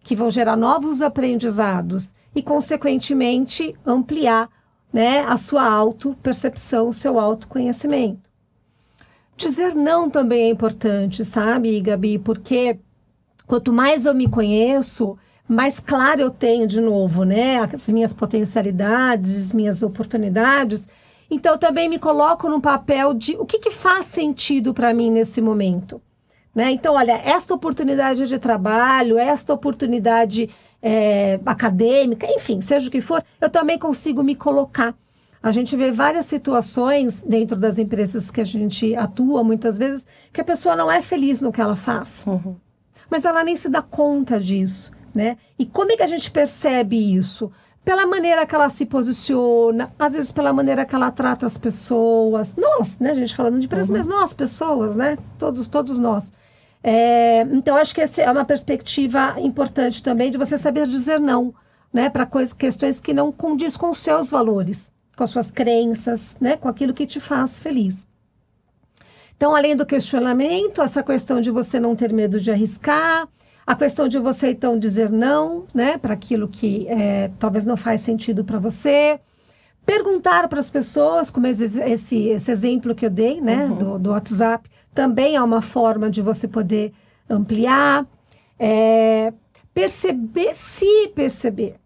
que 0.02 0.14
vão 0.14 0.30
gerar 0.30 0.57
novos 0.57 1.02
aprendizados 1.02 2.14
e, 2.35 2.42
consequentemente, 2.42 3.75
ampliar 3.85 4.49
né, 4.95 5.23
a 5.23 5.37
sua 5.37 5.69
autopercepção, 5.69 6.89
o 6.89 6.93
seu 6.93 7.19
autoconhecimento. 7.19 8.31
Dizer 9.37 9.75
não 9.75 10.09
também 10.09 10.45
é 10.45 10.49
importante, 10.51 11.25
sabe, 11.25 11.81
Gabi? 11.81 12.17
Porque 12.17 12.79
quanto 13.45 13.73
mais 13.73 14.07
eu 14.07 14.15
me 14.15 14.29
conheço, 14.29 15.19
mais 15.49 15.81
claro 15.81 16.21
eu 16.21 16.31
tenho 16.31 16.69
de 16.69 16.81
novo, 16.81 17.25
né, 17.25 17.59
as 17.61 17.89
minhas 17.89 18.13
potencialidades, 18.13 19.37
as 19.37 19.53
minhas 19.53 19.83
oportunidades. 19.83 20.89
Então, 21.29 21.59
também 21.59 21.89
me 21.89 21.99
coloco 21.99 22.49
no 22.49 22.61
papel 22.61 23.13
de 23.15 23.35
o 23.37 23.45
que, 23.45 23.59
que 23.59 23.73
faz 23.73 24.07
sentido 24.07 24.73
para 24.73 24.95
mim 24.95 25.11
nesse 25.11 25.41
momento. 25.41 26.01
Né? 26.55 26.71
Então, 26.71 26.95
olha, 26.95 27.21
esta 27.25 27.53
oportunidade 27.53 28.29
de 28.29 28.39
trabalho, 28.39 29.19
esta 29.19 29.53
oportunidade 29.53 30.49
é, 30.87 31.41
acadêmica, 31.47 32.26
enfim, 32.31 32.61
seja 32.61 32.88
o 32.88 32.91
que 32.91 33.00
for, 33.00 33.25
eu 33.41 33.49
também 33.49 33.79
consigo 33.79 34.23
me 34.23 34.35
colocar. 34.35 34.95
A 35.43 35.50
gente 35.50 35.75
vê 35.76 35.91
várias 35.91 36.26
situações 36.26 37.23
dentro 37.23 37.57
das 37.57 37.79
empresas 37.79 38.31
que 38.31 38.41
a 38.41 38.45
gente 38.45 38.95
atua, 38.95 39.43
muitas 39.43 39.79
vezes, 39.79 40.07
que 40.31 40.43
a 40.43 40.45
pessoa 40.45 40.76
não 40.76 40.93
é 40.93 41.00
feliz 41.00 41.41
no 41.41 41.50
que 41.50 41.61
ela 41.61 41.75
faz. 41.75 42.26
Uhum. 42.26 42.57
Mas 43.11 43.25
ela 43.25 43.43
nem 43.43 43.57
se 43.57 43.69
dá 43.69 43.81
conta 43.81 44.38
disso, 44.38 44.93
né? 45.14 45.38
E 45.59 45.64
como 45.64 45.93
é 45.93 45.97
que 45.97 46.03
a 46.03 46.07
gente 46.07 46.31
percebe 46.31 47.14
isso? 47.14 47.50
Pela 47.83 48.07
maneira 48.07 48.47
que 48.47 48.55
ela 48.55 48.69
se 48.69 48.85
posiciona, 48.85 49.93
às 49.99 50.14
vezes 50.14 50.33
pela 50.33 50.53
maneira 50.53 50.85
que 50.87 50.95
ela 50.95 51.11
trata 51.11 51.47
as 51.47 51.59
pessoas. 51.59 52.57
Nós, 52.57 52.99
né? 52.99 53.11
A 53.11 53.14
gente 53.14 53.35
falando 53.35 53.59
de 53.59 53.67
empresas, 53.67 53.91
uhum. 53.91 53.97
mas 53.97 54.07
nós, 54.07 54.33
pessoas, 54.35 54.97
né? 54.97 55.17
Todos, 55.38 55.67
todos 55.67 55.99
nós. 55.99 56.33
É, 56.87 57.41
então, 57.50 57.79
acho 57.79 57.95
que 57.95 58.03
essa 58.03 58.21
é 58.21 58.31
uma 58.31 58.45
perspectiva 58.45 59.37
importante 59.41 60.03
também 60.03 60.31
de 60.31 60.37
você 60.37 60.59
saber 60.59 60.87
dizer 60.87 61.19
não, 61.19 61.55
né, 61.91 62.11
para 62.11 62.29
questões 62.59 63.00
que 63.00 63.14
não 63.14 63.33
condiz 63.33 63.75
com 63.75 63.88
os 63.88 64.00
seus 64.00 64.31
valores, 64.31 64.93
com 65.17 65.25
as 65.25 65.31
suas 65.31 65.50
crenças, 65.50 66.37
né, 66.38 66.59
com 66.59 66.69
aquilo 66.69 66.93
que 66.93 67.07
te 67.07 67.21
faz 67.21 67.59
feliz. 67.59 68.07
Então, 69.35 69.57
além 69.57 69.75
do 69.75 69.87
questionamento, 69.87 70.83
essa 70.83 71.03
questão 71.03 71.41
de 71.41 71.50
você 71.50 71.81
não 71.81 71.97
ter 71.97 72.12
medo 72.12 72.38
de 72.38 72.50
arriscar, 72.50 73.26
a 73.67 73.75
questão 73.75 74.07
de 74.07 74.19
você 74.19 74.50
então 74.50 74.79
dizer 74.79 75.09
não, 75.09 75.64
né, 75.73 75.97
para 75.97 76.12
aquilo 76.12 76.47
que 76.47 76.87
é, 76.87 77.31
talvez 77.38 77.64
não 77.64 77.79
faz 77.79 78.03
sentido 78.03 78.45
para 78.45 78.59
você, 78.59 79.19
perguntar 79.87 80.49
para 80.49 80.61
as 80.61 80.71
pessoas, 80.71 81.31
como 81.31 81.47
esse, 81.47 81.81
esse, 81.81 82.29
esse, 82.29 82.50
exemplo 82.50 82.95
que 82.95 83.07
eu 83.07 83.11
dei, 83.11 83.41
né, 83.41 83.64
uhum. 83.64 83.76
do, 83.76 83.99
do, 83.99 84.11
WhatsApp, 84.11 84.69
também 84.95 85.37
é 85.37 85.43
uma 85.43 85.61
forma 85.61 86.09
de 86.11 86.23
você 86.23 86.47
poder 86.47 86.93
ampliar, 87.29 88.07
é, 88.59 89.33
perceber, 89.73 90.55
se 90.55 91.09
perceber, 91.09 91.77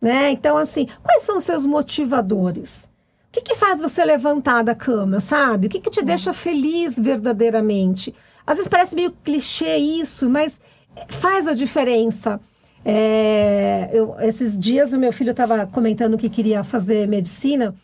né? 0.00 0.30
Então, 0.30 0.56
assim, 0.56 0.86
quais 1.02 1.22
são 1.22 1.38
os 1.38 1.44
seus 1.44 1.66
motivadores? 1.66 2.88
O 3.28 3.32
que, 3.32 3.42
que 3.42 3.54
faz 3.54 3.80
você 3.80 4.04
levantar 4.04 4.62
da 4.62 4.74
cama, 4.74 5.20
sabe? 5.20 5.66
O 5.66 5.70
que, 5.70 5.80
que 5.80 5.90
te 5.90 6.02
deixa 6.02 6.32
feliz 6.32 6.98
verdadeiramente? 6.98 8.14
Às 8.46 8.56
vezes 8.56 8.68
parece 8.68 8.94
meio 8.94 9.10
clichê 9.10 9.76
isso, 9.76 10.30
mas 10.30 10.60
faz 11.08 11.46
a 11.46 11.52
diferença. 11.52 12.40
É, 12.84 13.90
eu, 13.92 14.16
esses 14.20 14.56
dias 14.56 14.92
o 14.92 14.98
meu 14.98 15.12
filho 15.12 15.32
estava 15.32 15.66
comentando 15.66 16.16
que 16.16 16.30
queria 16.30 16.64
fazer 16.64 17.06
medicina 17.06 17.74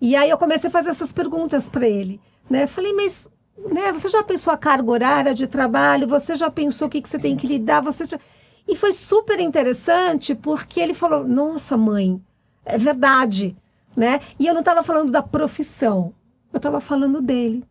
e 0.00 0.14
aí 0.14 0.30
eu 0.30 0.38
comecei 0.38 0.68
a 0.68 0.70
fazer 0.70 0.90
essas 0.90 1.12
perguntas 1.12 1.68
para 1.68 1.88
ele. 1.88 2.20
Né? 2.48 2.66
Falei, 2.66 2.92
mas 2.92 3.28
né, 3.58 3.92
você 3.92 4.08
já 4.08 4.22
pensou 4.22 4.52
a 4.52 4.56
carga 4.56 4.90
horária 4.90 5.34
de 5.34 5.46
trabalho? 5.46 6.08
Você 6.08 6.34
já 6.36 6.50
pensou 6.50 6.88
o 6.88 6.90
que, 6.90 7.00
que 7.02 7.08
você 7.08 7.18
tem 7.18 7.36
que 7.36 7.46
lidar? 7.46 7.80
Você 7.82 8.04
já... 8.04 8.18
E 8.66 8.76
foi 8.76 8.92
super 8.92 9.40
interessante 9.40 10.34
porque 10.34 10.80
ele 10.80 10.94
falou: 10.94 11.26
Nossa, 11.26 11.76
mãe, 11.76 12.22
é 12.64 12.78
verdade. 12.78 13.56
Né? 13.94 14.20
E 14.38 14.46
eu 14.46 14.54
não 14.54 14.60
estava 14.60 14.82
falando 14.82 15.12
da 15.12 15.22
profissão, 15.22 16.14
eu 16.52 16.56
estava 16.56 16.80
falando 16.80 17.20
dele 17.20 17.64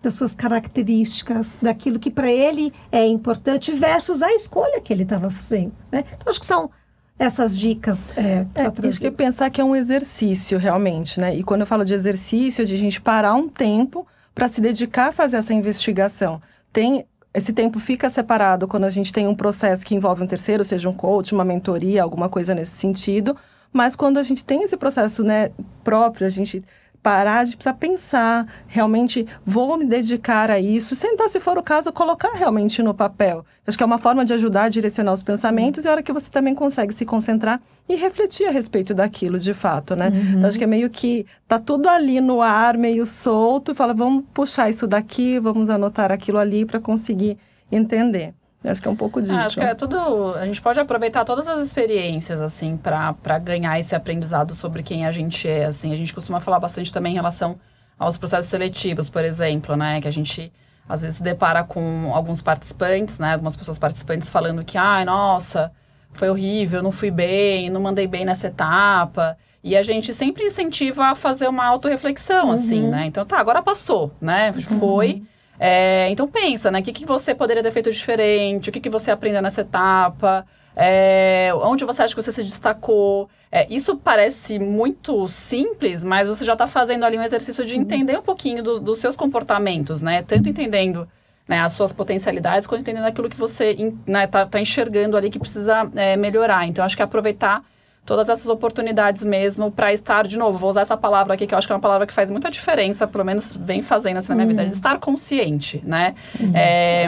das 0.00 0.14
suas 0.14 0.32
características, 0.32 1.58
daquilo 1.60 1.98
que 1.98 2.10
para 2.10 2.30
ele 2.30 2.72
é 2.92 3.04
importante 3.04 3.72
versus 3.72 4.22
a 4.22 4.32
escolha 4.32 4.80
que 4.80 4.92
ele 4.92 5.02
estava 5.02 5.28
fazendo. 5.28 5.72
Né? 5.90 6.04
Então, 6.14 6.30
acho 6.30 6.38
que 6.38 6.46
são 6.46 6.70
essas 7.18 7.58
dicas 7.58 8.16
é, 8.16 8.44
para 8.44 8.88
Isso 8.88 9.00
que 9.00 9.10
pensar 9.10 9.50
que 9.50 9.60
é 9.60 9.64
um 9.64 9.74
exercício 9.74 10.56
realmente, 10.56 11.18
né? 11.18 11.34
E 11.34 11.42
quando 11.42 11.62
eu 11.62 11.66
falo 11.66 11.84
de 11.84 11.92
exercício, 11.92 12.62
é 12.62 12.64
de 12.64 12.74
a 12.74 12.78
gente 12.78 13.00
parar 13.00 13.34
um 13.34 13.48
tempo 13.48 14.06
para 14.38 14.46
se 14.46 14.60
dedicar 14.60 15.08
a 15.08 15.12
fazer 15.12 15.36
essa 15.36 15.52
investigação. 15.52 16.40
Tem 16.72 17.04
esse 17.34 17.52
tempo 17.52 17.80
fica 17.80 18.08
separado 18.08 18.68
quando 18.68 18.84
a 18.84 18.88
gente 18.88 19.12
tem 19.12 19.26
um 19.26 19.34
processo 19.34 19.84
que 19.84 19.96
envolve 19.96 20.22
um 20.22 20.28
terceiro, 20.28 20.62
seja 20.62 20.88
um 20.88 20.92
coach, 20.94 21.34
uma 21.34 21.44
mentoria, 21.44 22.04
alguma 22.04 22.28
coisa 22.28 22.54
nesse 22.54 22.76
sentido. 22.76 23.36
Mas 23.72 23.96
quando 23.96 24.16
a 24.16 24.22
gente 24.22 24.44
tem 24.44 24.62
esse 24.62 24.76
processo 24.76 25.24
né, 25.24 25.50
próprio, 25.82 26.24
a 26.24 26.30
gente 26.30 26.64
parar, 27.08 27.38
a 27.38 27.44
gente 27.44 27.56
precisa 27.56 27.74
pensar, 27.74 28.46
realmente 28.66 29.26
vou 29.46 29.78
me 29.78 29.86
dedicar 29.86 30.50
a 30.50 30.60
isso, 30.60 30.94
sentar, 30.94 31.26
se 31.30 31.40
for 31.40 31.56
o 31.56 31.62
caso, 31.62 31.90
colocar 31.90 32.32
realmente 32.34 32.82
no 32.82 32.92
papel. 32.92 33.46
Acho 33.66 33.78
que 33.78 33.82
é 33.82 33.86
uma 33.86 33.96
forma 33.96 34.26
de 34.26 34.34
ajudar 34.34 34.64
a 34.64 34.68
direcionar 34.68 35.14
os 35.14 35.20
Sim. 35.20 35.26
pensamentos 35.26 35.84
e 35.84 35.88
a 35.88 35.92
hora 35.92 36.02
que 36.02 36.12
você 36.12 36.30
também 36.30 36.54
consegue 36.54 36.92
se 36.92 37.06
concentrar 37.06 37.62
e 37.88 37.96
refletir 37.96 38.46
a 38.46 38.50
respeito 38.50 38.92
daquilo 38.92 39.38
de 39.38 39.54
fato, 39.54 39.96
né? 39.96 40.10
Uhum. 40.10 40.36
Então 40.36 40.48
acho 40.50 40.58
que 40.58 40.64
é 40.64 40.66
meio 40.66 40.90
que 40.90 41.24
tá 41.46 41.58
tudo 41.58 41.88
ali 41.88 42.20
no 42.20 42.42
ar, 42.42 42.76
meio 42.76 43.06
solto, 43.06 43.74
fala, 43.74 43.94
vamos 43.94 44.24
puxar 44.34 44.68
isso 44.68 44.86
daqui, 44.86 45.38
vamos 45.38 45.70
anotar 45.70 46.12
aquilo 46.12 46.36
ali 46.36 46.66
para 46.66 46.78
conseguir 46.78 47.38
entender. 47.72 48.34
Acho 48.64 48.82
que 48.82 48.88
é 48.88 48.90
um 48.90 48.96
pouco 48.96 49.22
disso. 49.22 49.34
acho 49.34 49.56
que 49.56 49.64
é 49.64 49.74
tudo. 49.74 50.34
A 50.34 50.44
gente 50.44 50.60
pode 50.60 50.80
aproveitar 50.80 51.24
todas 51.24 51.46
as 51.46 51.60
experiências, 51.60 52.42
assim, 52.42 52.76
para 52.76 53.38
ganhar 53.38 53.78
esse 53.78 53.94
aprendizado 53.94 54.54
sobre 54.54 54.82
quem 54.82 55.06
a 55.06 55.12
gente 55.12 55.48
é, 55.48 55.64
assim. 55.64 55.92
A 55.92 55.96
gente 55.96 56.12
costuma 56.12 56.40
falar 56.40 56.58
bastante 56.58 56.92
também 56.92 57.12
em 57.12 57.16
relação 57.16 57.58
aos 57.96 58.16
processos 58.16 58.50
seletivos, 58.50 59.08
por 59.08 59.24
exemplo, 59.24 59.76
né? 59.76 60.00
Que 60.00 60.08
a 60.08 60.10
gente 60.10 60.52
às 60.88 61.02
vezes 61.02 61.18
se 61.18 61.22
depara 61.22 61.62
com 61.62 62.10
alguns 62.12 62.42
participantes, 62.42 63.18
né? 63.18 63.34
Algumas 63.34 63.56
pessoas 63.56 63.78
participantes 63.78 64.28
falando 64.28 64.64
que, 64.64 64.76
ai, 64.76 65.04
nossa, 65.04 65.70
foi 66.12 66.28
horrível, 66.28 66.82
não 66.82 66.90
fui 66.90 67.10
bem, 67.10 67.70
não 67.70 67.80
mandei 67.80 68.08
bem 68.08 68.24
nessa 68.24 68.48
etapa. 68.48 69.36
E 69.62 69.76
a 69.76 69.82
gente 69.82 70.12
sempre 70.12 70.44
incentiva 70.44 71.06
a 71.06 71.14
fazer 71.14 71.46
uma 71.46 71.64
autorreflexão, 71.66 72.50
assim, 72.50 72.80
uhum. 72.80 72.86
assim, 72.86 72.90
né? 72.90 73.06
Então, 73.06 73.24
tá, 73.24 73.38
agora 73.38 73.62
passou, 73.62 74.10
né? 74.20 74.52
Foi. 74.52 75.14
Uhum 75.14 75.37
é, 75.58 76.08
então 76.10 76.28
pensa, 76.28 76.70
né? 76.70 76.80
O 76.80 76.82
que, 76.82 76.92
que 76.92 77.06
você 77.06 77.34
poderia 77.34 77.62
ter 77.62 77.72
feito 77.72 77.90
diferente? 77.90 78.70
O 78.70 78.72
que, 78.72 78.80
que 78.80 78.90
você 78.90 79.10
aprendeu 79.10 79.42
nessa 79.42 79.62
etapa? 79.62 80.46
É, 80.76 81.50
onde 81.62 81.84
você 81.84 82.02
acha 82.02 82.14
que 82.14 82.22
você 82.22 82.30
se 82.30 82.44
destacou? 82.44 83.28
É, 83.50 83.66
isso 83.72 83.96
parece 83.96 84.58
muito 84.58 85.26
simples, 85.28 86.04
mas 86.04 86.28
você 86.28 86.44
já 86.44 86.52
está 86.52 86.66
fazendo 86.66 87.04
ali 87.04 87.18
um 87.18 87.22
exercício 87.22 87.64
de 87.64 87.76
entender 87.76 88.16
um 88.16 88.22
pouquinho 88.22 88.62
do, 88.62 88.78
dos 88.78 88.98
seus 88.98 89.16
comportamentos, 89.16 90.00
né? 90.00 90.22
Tanto 90.22 90.48
entendendo 90.48 91.08
né, 91.48 91.60
as 91.60 91.72
suas 91.72 91.92
potencialidades, 91.92 92.66
quanto 92.66 92.82
entendendo 92.82 93.06
aquilo 93.06 93.28
que 93.28 93.36
você 93.36 93.70
está 93.70 93.94
né, 94.06 94.26
tá, 94.26 94.46
tá 94.46 94.60
enxergando 94.60 95.16
ali 95.16 95.30
que 95.30 95.38
precisa 95.38 95.90
é, 95.96 96.16
melhorar. 96.16 96.66
Então, 96.66 96.84
acho 96.84 96.96
que 96.96 97.02
aproveitar 97.02 97.64
todas 98.08 98.30
essas 98.30 98.46
oportunidades 98.46 99.22
mesmo 99.22 99.70
para 99.70 99.92
estar, 99.92 100.26
de 100.26 100.38
novo, 100.38 100.56
vou 100.56 100.70
usar 100.70 100.80
essa 100.80 100.96
palavra 100.96 101.34
aqui, 101.34 101.46
que 101.46 101.52
eu 101.52 101.58
acho 101.58 101.66
que 101.66 101.72
é 101.74 101.76
uma 101.76 101.82
palavra 101.82 102.06
que 102.06 102.12
faz 102.12 102.30
muita 102.30 102.50
diferença, 102.50 103.06
pelo 103.06 103.22
menos 103.22 103.54
vem 103.54 103.82
fazendo 103.82 104.16
assim 104.16 104.30
na 104.30 104.36
minha 104.36 104.46
vida, 104.46 104.64
de 104.64 104.70
estar 104.70 104.98
consciente, 104.98 105.82
né? 105.84 106.14
É, 106.54 107.06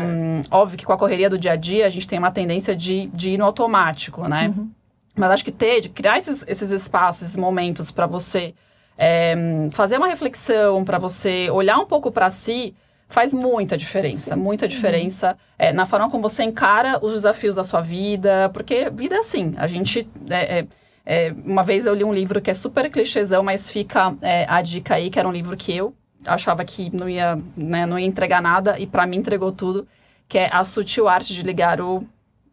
óbvio 0.51 0.77
que 0.77 0.85
com 0.85 0.93
a 0.93 0.99
correria 0.99 1.31
do 1.31 1.39
dia 1.39 1.53
a 1.53 1.57
dia, 1.57 1.87
a 1.87 1.89
gente 1.89 2.07
tem 2.07 2.19
uma 2.19 2.31
tendência 2.31 2.77
de, 2.77 3.07
de 3.15 3.31
ir 3.31 3.39
no 3.39 3.47
automático, 3.47 4.29
né? 4.29 4.53
Uhum. 4.55 4.71
Mas 5.17 5.31
acho 5.31 5.45
que 5.45 5.51
ter, 5.51 5.81
de 5.81 5.89
criar 5.89 6.19
esses, 6.19 6.45
esses 6.47 6.71
espaços, 6.71 7.23
esses 7.23 7.37
momentos 7.37 7.91
para 7.91 8.07
você 8.07 8.53
é, 8.99 9.35
fazer 9.73 9.97
uma 9.97 10.07
reflexão, 10.07 10.85
para 10.85 10.99
você 10.99 11.49
olhar 11.51 11.79
um 11.79 11.87
pouco 11.87 12.13
para 12.13 12.29
si, 12.29 12.75
faz 13.09 13.33
muita 13.33 13.75
diferença, 13.75 14.35
Sim. 14.35 14.41
muita 14.41 14.69
diferença 14.69 15.31
uhum. 15.31 15.37
é, 15.59 15.73
na 15.73 15.87
forma 15.87 16.11
como 16.11 16.23
você 16.23 16.43
encara 16.43 16.99
os 17.03 17.15
desafios 17.15 17.55
da 17.55 17.65
sua 17.65 17.81
vida, 17.81 18.51
porque 18.53 18.91
vida 18.91 19.15
é 19.15 19.19
assim, 19.21 19.55
a 19.57 19.67
gente 19.67 20.07
é, 20.29 20.59
é, 20.59 20.67
é, 21.05 21.35
uma 21.45 21.63
vez 21.63 21.87
eu 21.87 21.95
li 21.95 22.05
um 22.05 22.13
livro 22.13 22.41
que 22.41 22.51
é 22.51 22.55
super 22.55 22.91
clichêzão, 22.91 23.43
mas 23.43 23.71
fica 23.71 24.15
é, 24.21 24.47
a 24.49 24.63
dica 24.63 24.95
aí, 24.95 25.11
que 25.11 25.19
era 25.19 25.29
um 25.29 25.33
livro 25.33 25.57
que 25.57 25.77
eu 25.77 25.95
achava 26.25 26.65
que 26.65 26.95
não 26.95 27.09
ia, 27.09 27.39
né, 27.57 27.87
não 27.87 27.99
ia 27.99 28.07
entregar 28.07 28.43
nada, 28.43 28.79
e 28.79 28.87
para 28.87 29.07
mim 29.07 29.17
entregou 29.17 29.53
tudo, 29.53 29.87
que 30.29 30.39
é 30.39 30.49
A 30.53 30.63
Sutil 30.65 31.09
Arte 31.09 31.33
de 31.33 31.43
Ligar 31.43 31.81
o... 31.81 32.05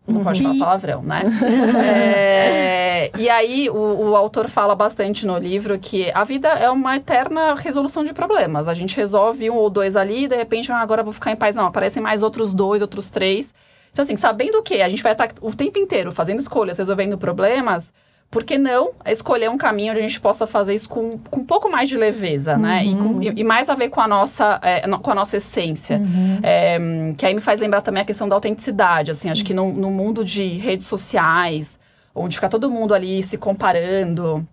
Não 0.08 0.24
pode 0.24 0.42
falar 0.42 0.58
palavrão, 0.58 1.04
né? 1.04 1.22
é, 1.86 3.12
e 3.18 3.30
aí, 3.30 3.70
o, 3.70 3.76
o, 3.76 4.16
autor 4.16 4.48
fala 4.48 4.74
bastante 4.74 5.28
no 5.28 5.38
livro 5.38 5.78
que 5.78 6.10
a 6.14 6.24
vida 6.24 6.48
é 6.48 6.70
uma 6.70 6.96
eterna 6.96 7.54
resolução 7.56 8.06
de 8.06 8.14
problemas. 8.14 8.70
A 8.70 8.74
gente 8.74 8.96
resolve 8.96 9.50
um 9.50 9.56
ou 9.56 9.70
dois 9.70 9.98
ali, 9.98 10.24
e 10.24 10.28
de 10.30 10.36
repente, 10.38 10.72
ah, 10.72 10.78
agora 10.78 11.02
eu 11.02 11.04
vou 11.04 11.14
ficar 11.14 11.34
em 11.34 11.36
paz. 11.36 11.56
Não, 11.56 11.66
aparecem 11.66 12.02
mais 12.02 12.24
outros 12.24 12.54
dois, 12.54 12.82
outros 12.82 13.10
três. 13.10 13.54
Então, 13.92 14.04
assim, 14.04 14.16
sabendo 14.16 14.60
o 14.60 14.64
que 14.64 14.82
a 14.82 14.88
gente 14.88 15.04
vai 15.04 15.12
estar 15.12 15.30
o 15.42 15.54
tempo 15.54 15.78
inteiro 15.78 16.10
fazendo 16.14 16.40
escolhas, 16.40 16.78
resolvendo 16.78 17.18
problemas, 17.18 17.92
por 18.30 18.44
que 18.44 18.58
não 18.58 18.92
escolher 19.06 19.50
um 19.50 19.58
caminho 19.58 19.92
onde 19.92 20.00
a 20.00 20.08
gente 20.08 20.20
possa 20.20 20.46
fazer 20.46 20.74
isso 20.74 20.90
com, 20.90 21.18
com 21.18 21.40
um 21.40 21.46
pouco 21.46 21.70
mais 21.70 21.88
de 21.88 21.96
leveza, 21.96 22.56
uhum. 22.56 22.62
né? 22.62 22.86
E, 22.86 22.96
com, 22.96 23.04
uhum. 23.04 23.22
e, 23.22 23.44
mais 23.44 23.70
a 23.70 23.76
ver 23.76 23.90
com 23.90 24.02
a 24.02 24.08
nossa, 24.08 24.60
é, 24.62 24.82
com 24.82 25.12
a 25.12 25.16
nossa 25.16 25.38
essência. 25.38 25.98
Uhum. 25.98 26.40
É, 26.44 26.78
que 27.18 27.26
aí 27.26 27.34
me 27.34 27.40
faz 27.40 27.60
lembrar 27.60 27.82
também 27.82 28.04
a 28.04 28.06
questão 28.06 28.28
da 28.28 28.36
autenticidade, 28.36 29.12
assim. 29.12 29.28
Sim. 29.28 29.32
Acho 29.32 29.46
que 29.46 29.54
no, 29.54 29.72
no 29.72 29.90
mundo 29.90 30.26
de 30.26 30.46
redes 30.58 30.86
sociais, 30.86 31.80
onde 32.14 32.36
fica 32.36 32.50
todo 32.50 32.70
mundo 32.70 32.94
ali 32.94 33.24
se 33.24 33.38
comparando, 33.38 34.46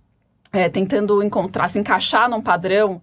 é, 0.52 0.68
tentando 0.68 1.20
encontrar, 1.22 1.68
se 1.68 1.78
encaixar 1.78 2.30
num 2.30 2.40
padrão 2.40 3.02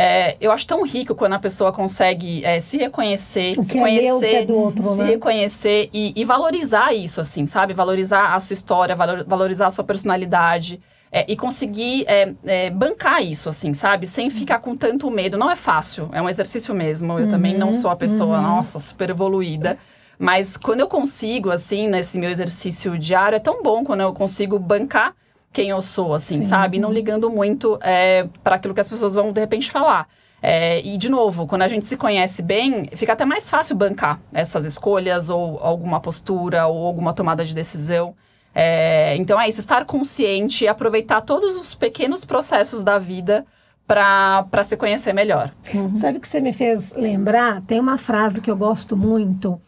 é, 0.00 0.36
eu 0.40 0.50
acho 0.50 0.66
tão 0.66 0.82
rico 0.82 1.14
quando 1.14 1.34
a 1.34 1.38
pessoa 1.38 1.72
consegue 1.72 2.42
é, 2.42 2.58
se 2.58 2.78
reconhecer, 2.78 3.62
se 3.62 3.76
é 3.76 3.80
conhecer, 3.82 4.46
meu, 4.46 4.56
é 4.56 4.58
outro, 4.58 4.94
se 4.94 5.02
né? 5.02 5.04
reconhecer 5.04 5.90
e, 5.92 6.14
e, 6.16 6.24
valorizar 6.24 6.94
isso, 6.94 7.20
assim, 7.20 7.46
sabe? 7.46 7.74
Valorizar 7.74 8.34
a 8.34 8.40
sua 8.40 8.54
história, 8.54 8.96
valor, 8.96 9.24
valorizar 9.26 9.66
a 9.66 9.70
sua 9.70 9.84
personalidade. 9.84 10.80
É, 11.12 11.24
e 11.30 11.36
conseguir 11.36 12.04
é, 12.06 12.70
bancar 12.70 13.20
isso, 13.20 13.48
assim, 13.48 13.74
sabe? 13.74 14.06
Sem 14.06 14.30
ficar 14.30 14.60
com 14.60 14.76
tanto 14.76 15.10
medo. 15.10 15.36
Não 15.36 15.50
é 15.50 15.56
fácil, 15.56 16.08
é 16.12 16.22
um 16.22 16.28
exercício 16.28 16.72
mesmo. 16.72 17.18
Eu 17.18 17.24
uhum, 17.24 17.28
também 17.28 17.58
não 17.58 17.72
sou 17.72 17.90
a 17.90 17.96
pessoa, 17.96 18.36
uhum. 18.38 18.42
nossa, 18.42 18.78
super 18.78 19.10
evoluída. 19.10 19.76
Mas 20.16 20.56
quando 20.56 20.80
eu 20.80 20.86
consigo, 20.86 21.50
assim, 21.50 21.88
nesse 21.88 22.16
meu 22.16 22.30
exercício 22.30 22.96
diário, 22.96 23.36
é 23.36 23.40
tão 23.40 23.60
bom 23.60 23.82
quando 23.84 24.00
eu 24.02 24.14
consigo 24.14 24.56
bancar 24.56 25.12
quem 25.52 25.70
eu 25.70 25.82
sou, 25.82 26.14
assim, 26.14 26.42
Sim. 26.42 26.48
sabe? 26.48 26.78
Não 26.78 26.92
ligando 26.92 27.28
muito 27.30 27.78
é, 27.82 28.26
para 28.42 28.56
aquilo 28.56 28.74
que 28.74 28.80
as 28.80 28.88
pessoas 28.88 29.14
vão 29.14 29.32
de 29.32 29.40
repente 29.40 29.70
falar. 29.70 30.08
É, 30.42 30.80
e, 30.86 30.96
de 30.96 31.08
novo, 31.08 31.46
quando 31.46 31.62
a 31.62 31.68
gente 31.68 31.84
se 31.84 31.96
conhece 31.96 32.42
bem, 32.42 32.88
fica 32.94 33.12
até 33.12 33.24
mais 33.24 33.48
fácil 33.48 33.76
bancar 33.76 34.20
essas 34.32 34.64
escolhas, 34.64 35.28
ou 35.28 35.58
alguma 35.58 36.00
postura, 36.00 36.66
ou 36.66 36.86
alguma 36.86 37.12
tomada 37.12 37.44
de 37.44 37.54
decisão. 37.54 38.14
É, 38.54 39.16
então 39.16 39.40
é 39.40 39.48
isso, 39.48 39.60
estar 39.60 39.84
consciente 39.84 40.64
e 40.64 40.68
aproveitar 40.68 41.20
todos 41.20 41.54
os 41.54 41.74
pequenos 41.74 42.24
processos 42.24 42.82
da 42.82 42.98
vida 42.98 43.44
para 43.86 44.62
se 44.64 44.76
conhecer 44.76 45.12
melhor. 45.12 45.52
Uhum. 45.74 45.94
Sabe 45.94 46.18
o 46.18 46.20
que 46.20 46.28
você 46.28 46.40
me 46.40 46.52
fez 46.52 46.94
lembrar? 46.94 47.60
Tem 47.62 47.78
uma 47.78 47.98
frase 47.98 48.40
que 48.40 48.50
eu 48.50 48.56
gosto 48.56 48.96
muito, 48.96 49.60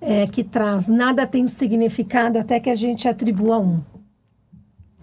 é, 0.00 0.26
que 0.26 0.42
traz: 0.42 0.88
nada 0.88 1.26
tem 1.26 1.46
significado 1.46 2.38
até 2.38 2.58
que 2.58 2.70
a 2.70 2.76
gente 2.76 3.08
atribua 3.08 3.58
um 3.58 3.80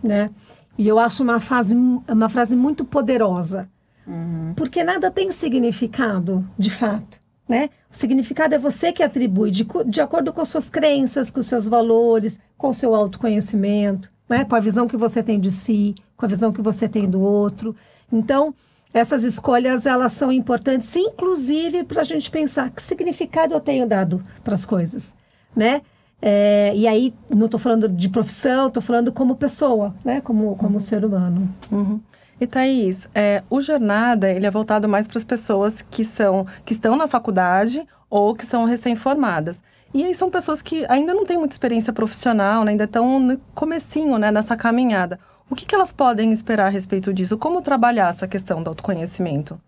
né? 0.03 0.29
E 0.77 0.87
eu 0.87 0.99
acho 0.99 1.23
uma, 1.23 1.39
fase, 1.39 1.75
uma 1.75 2.29
frase 2.29 2.55
muito 2.55 2.83
poderosa, 2.83 3.69
uhum. 4.05 4.53
porque 4.55 4.83
nada 4.83 5.09
tem 5.09 5.31
significado, 5.31 6.47
de 6.57 6.69
fato, 6.69 7.19
né? 7.47 7.69
O 7.89 7.95
significado 7.95 8.55
é 8.55 8.59
você 8.59 8.91
que 8.91 9.03
atribui, 9.03 9.51
de, 9.51 9.65
de 9.85 10.01
acordo 10.01 10.33
com 10.33 10.41
as 10.41 10.47
suas 10.47 10.69
crenças, 10.69 11.29
com 11.29 11.39
os 11.39 11.45
seus 11.45 11.67
valores, 11.67 12.39
com 12.57 12.69
o 12.69 12.73
seu 12.73 12.93
autoconhecimento, 12.95 14.11
né? 14.27 14.43
Com 14.45 14.55
a 14.55 14.59
visão 14.59 14.87
que 14.87 14.97
você 14.97 15.21
tem 15.21 15.39
de 15.39 15.51
si, 15.51 15.95
com 16.17 16.25
a 16.25 16.29
visão 16.29 16.51
que 16.51 16.61
você 16.61 16.89
tem 16.89 17.09
do 17.09 17.21
outro. 17.21 17.75
Então, 18.11 18.53
essas 18.93 19.23
escolhas 19.23 19.85
elas 19.85 20.13
são 20.13 20.31
importantes, 20.31 20.95
inclusive 20.95 21.83
para 21.83 22.01
a 22.01 22.05
gente 22.05 22.29
pensar 22.29 22.69
que 22.69 22.81
significado 22.81 23.53
eu 23.53 23.59
tenho 23.59 23.87
dado 23.87 24.23
para 24.43 24.53
as 24.53 24.65
coisas, 24.65 25.15
né? 25.55 25.81
É, 26.25 26.71
e 26.73 26.87
aí 26.87 27.13
não 27.29 27.47
estou 27.47 27.59
falando 27.59 27.89
de 27.89 28.07
profissão, 28.07 28.67
estou 28.67 28.81
falando 28.81 29.11
como 29.11 29.35
pessoa, 29.35 29.93
né? 30.05 30.21
Como 30.21 30.55
como 30.55 30.75
uhum. 30.75 30.79
ser 30.79 31.03
humano. 31.03 31.53
Uhum. 31.69 31.99
E 32.39 32.47
Thaís, 32.47 33.09
é, 33.13 33.43
o 33.49 33.59
Jornada 33.59 34.31
ele 34.31 34.45
é 34.45 34.49
voltado 34.49 34.87
mais 34.87 35.05
para 35.05 35.17
as 35.17 35.25
pessoas 35.25 35.81
que 35.81 36.05
são 36.05 36.47
que 36.63 36.71
estão 36.71 36.95
na 36.95 37.07
faculdade 37.07 37.85
ou 38.09 38.33
que 38.33 38.45
são 38.45 38.63
recém-formadas. 38.63 39.61
E 39.93 40.01
aí 40.01 40.15
são 40.15 40.29
pessoas 40.29 40.61
que 40.61 40.85
ainda 40.87 41.13
não 41.13 41.25
têm 41.25 41.37
muita 41.37 41.55
experiência 41.55 41.91
profissional, 41.91 42.63
né? 42.63 42.71
ainda 42.71 42.85
estão 42.85 43.19
no 43.19 43.37
comecinho, 43.53 44.17
né, 44.17 44.31
nessa 44.31 44.55
caminhada. 44.55 45.19
O 45.49 45.55
que, 45.55 45.65
que 45.65 45.75
elas 45.75 45.91
podem 45.91 46.31
esperar 46.31 46.67
a 46.67 46.69
respeito 46.69 47.13
disso? 47.13 47.37
Como 47.37 47.61
trabalhar 47.61 48.09
essa 48.09 48.27
questão 48.29 48.63
do 48.63 48.69
autoconhecimento? 48.69 49.59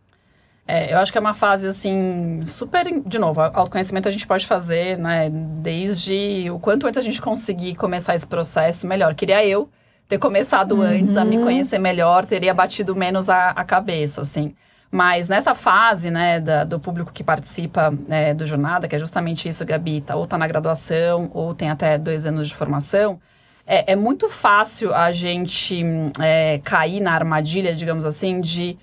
É, 0.67 0.93
eu 0.93 0.97
acho 0.97 1.11
que 1.11 1.17
é 1.17 1.21
uma 1.21 1.33
fase, 1.33 1.67
assim, 1.67 2.41
super... 2.43 2.85
De 3.05 3.19
novo, 3.19 3.39
autoconhecimento 3.39 4.07
a 4.07 4.11
gente 4.11 4.25
pode 4.25 4.47
fazer, 4.47 4.97
né? 4.97 5.29
Desde 5.29 6.49
o 6.49 6.59
quanto 6.59 6.87
antes 6.87 6.97
a 6.97 7.03
gente 7.03 7.21
conseguir 7.21 7.75
começar 7.75 8.15
esse 8.15 8.25
processo, 8.25 8.87
melhor. 8.87 9.13
Queria 9.13 9.45
eu 9.45 9.69
ter 10.07 10.17
começado 10.17 10.75
uhum. 10.75 10.81
antes 10.81 11.17
a 11.17 11.25
me 11.25 11.37
conhecer 11.37 11.79
melhor, 11.79 12.25
teria 12.25 12.53
batido 12.53 12.95
menos 12.95 13.29
a, 13.29 13.51
a 13.51 13.63
cabeça, 13.63 14.21
assim. 14.21 14.55
Mas 14.91 15.27
nessa 15.27 15.53
fase, 15.53 16.09
né, 16.09 16.39
da, 16.39 16.63
do 16.63 16.79
público 16.79 17.11
que 17.11 17.23
participa 17.23 17.93
é, 18.09 18.33
do 18.33 18.45
Jornada, 18.45 18.87
que 18.87 18.95
é 18.95 18.99
justamente 18.99 19.49
isso, 19.49 19.65
Gabi, 19.65 20.01
tá, 20.01 20.15
ou 20.15 20.23
está 20.23 20.37
na 20.37 20.47
graduação, 20.47 21.29
ou 21.33 21.53
tem 21.53 21.69
até 21.69 21.97
dois 21.97 22.25
anos 22.25 22.47
de 22.47 22.55
formação, 22.55 23.19
é, 23.67 23.93
é 23.93 23.95
muito 23.95 24.29
fácil 24.29 24.93
a 24.93 25.11
gente 25.11 25.83
é, 26.19 26.59
cair 26.63 27.01
na 27.01 27.13
armadilha, 27.13 27.75
digamos 27.75 28.05
assim, 28.05 28.39
de 28.39 28.77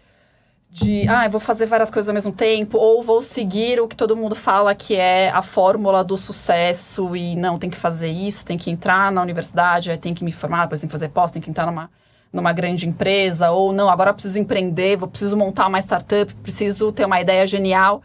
de, 0.73 1.07
ah, 1.07 1.29
vou 1.29 1.39
fazer 1.39 1.67
várias 1.67 1.91
coisas 1.91 2.09
ao 2.09 2.15
mesmo 2.15 2.33
tempo, 2.33 2.79
ou 2.79 3.03
vou 3.03 3.23
seguir 3.23 3.79
o 3.79 3.87
que 3.87 3.95
todo 3.95 4.17
mundo 4.17 4.35
fala 4.35 4.75
que 4.75 4.95
é 4.95 5.29
a 5.29 5.43
fórmula 5.43 6.03
do 6.03 6.17
sucesso 6.17 7.15
e 7.15 7.37
não, 7.37 7.59
tem 7.59 7.69
que 7.69 7.77
fazer 7.77 8.09
isso, 8.09 8.43
tem 8.43 8.57
que 8.57 8.71
entrar 8.71 9.13
na 9.13 9.21
universidade, 9.21 9.95
tem 9.99 10.15
que 10.15 10.25
me 10.25 10.33
formar, 10.33 10.65
depois 10.65 10.81
tem 10.81 10.89
que 10.89 10.93
fazer 10.93 11.11
pós, 11.11 11.31
tem 11.31 11.43
que 11.43 11.51
entrar 11.51 11.67
numa 11.67 11.91
numa 12.33 12.51
grande 12.55 12.89
empresa, 12.89 13.51
ou 13.51 13.75
não, 13.75 13.91
agora 13.91 14.15
preciso 14.15 14.39
empreender, 14.39 14.97
vou 14.97 15.07
preciso 15.07 15.37
montar 15.37 15.67
uma 15.67 15.79
startup, 15.79 16.33
preciso 16.37 16.91
ter 16.91 17.05
uma 17.05 17.21
ideia 17.21 17.47
genial. 17.47 18.03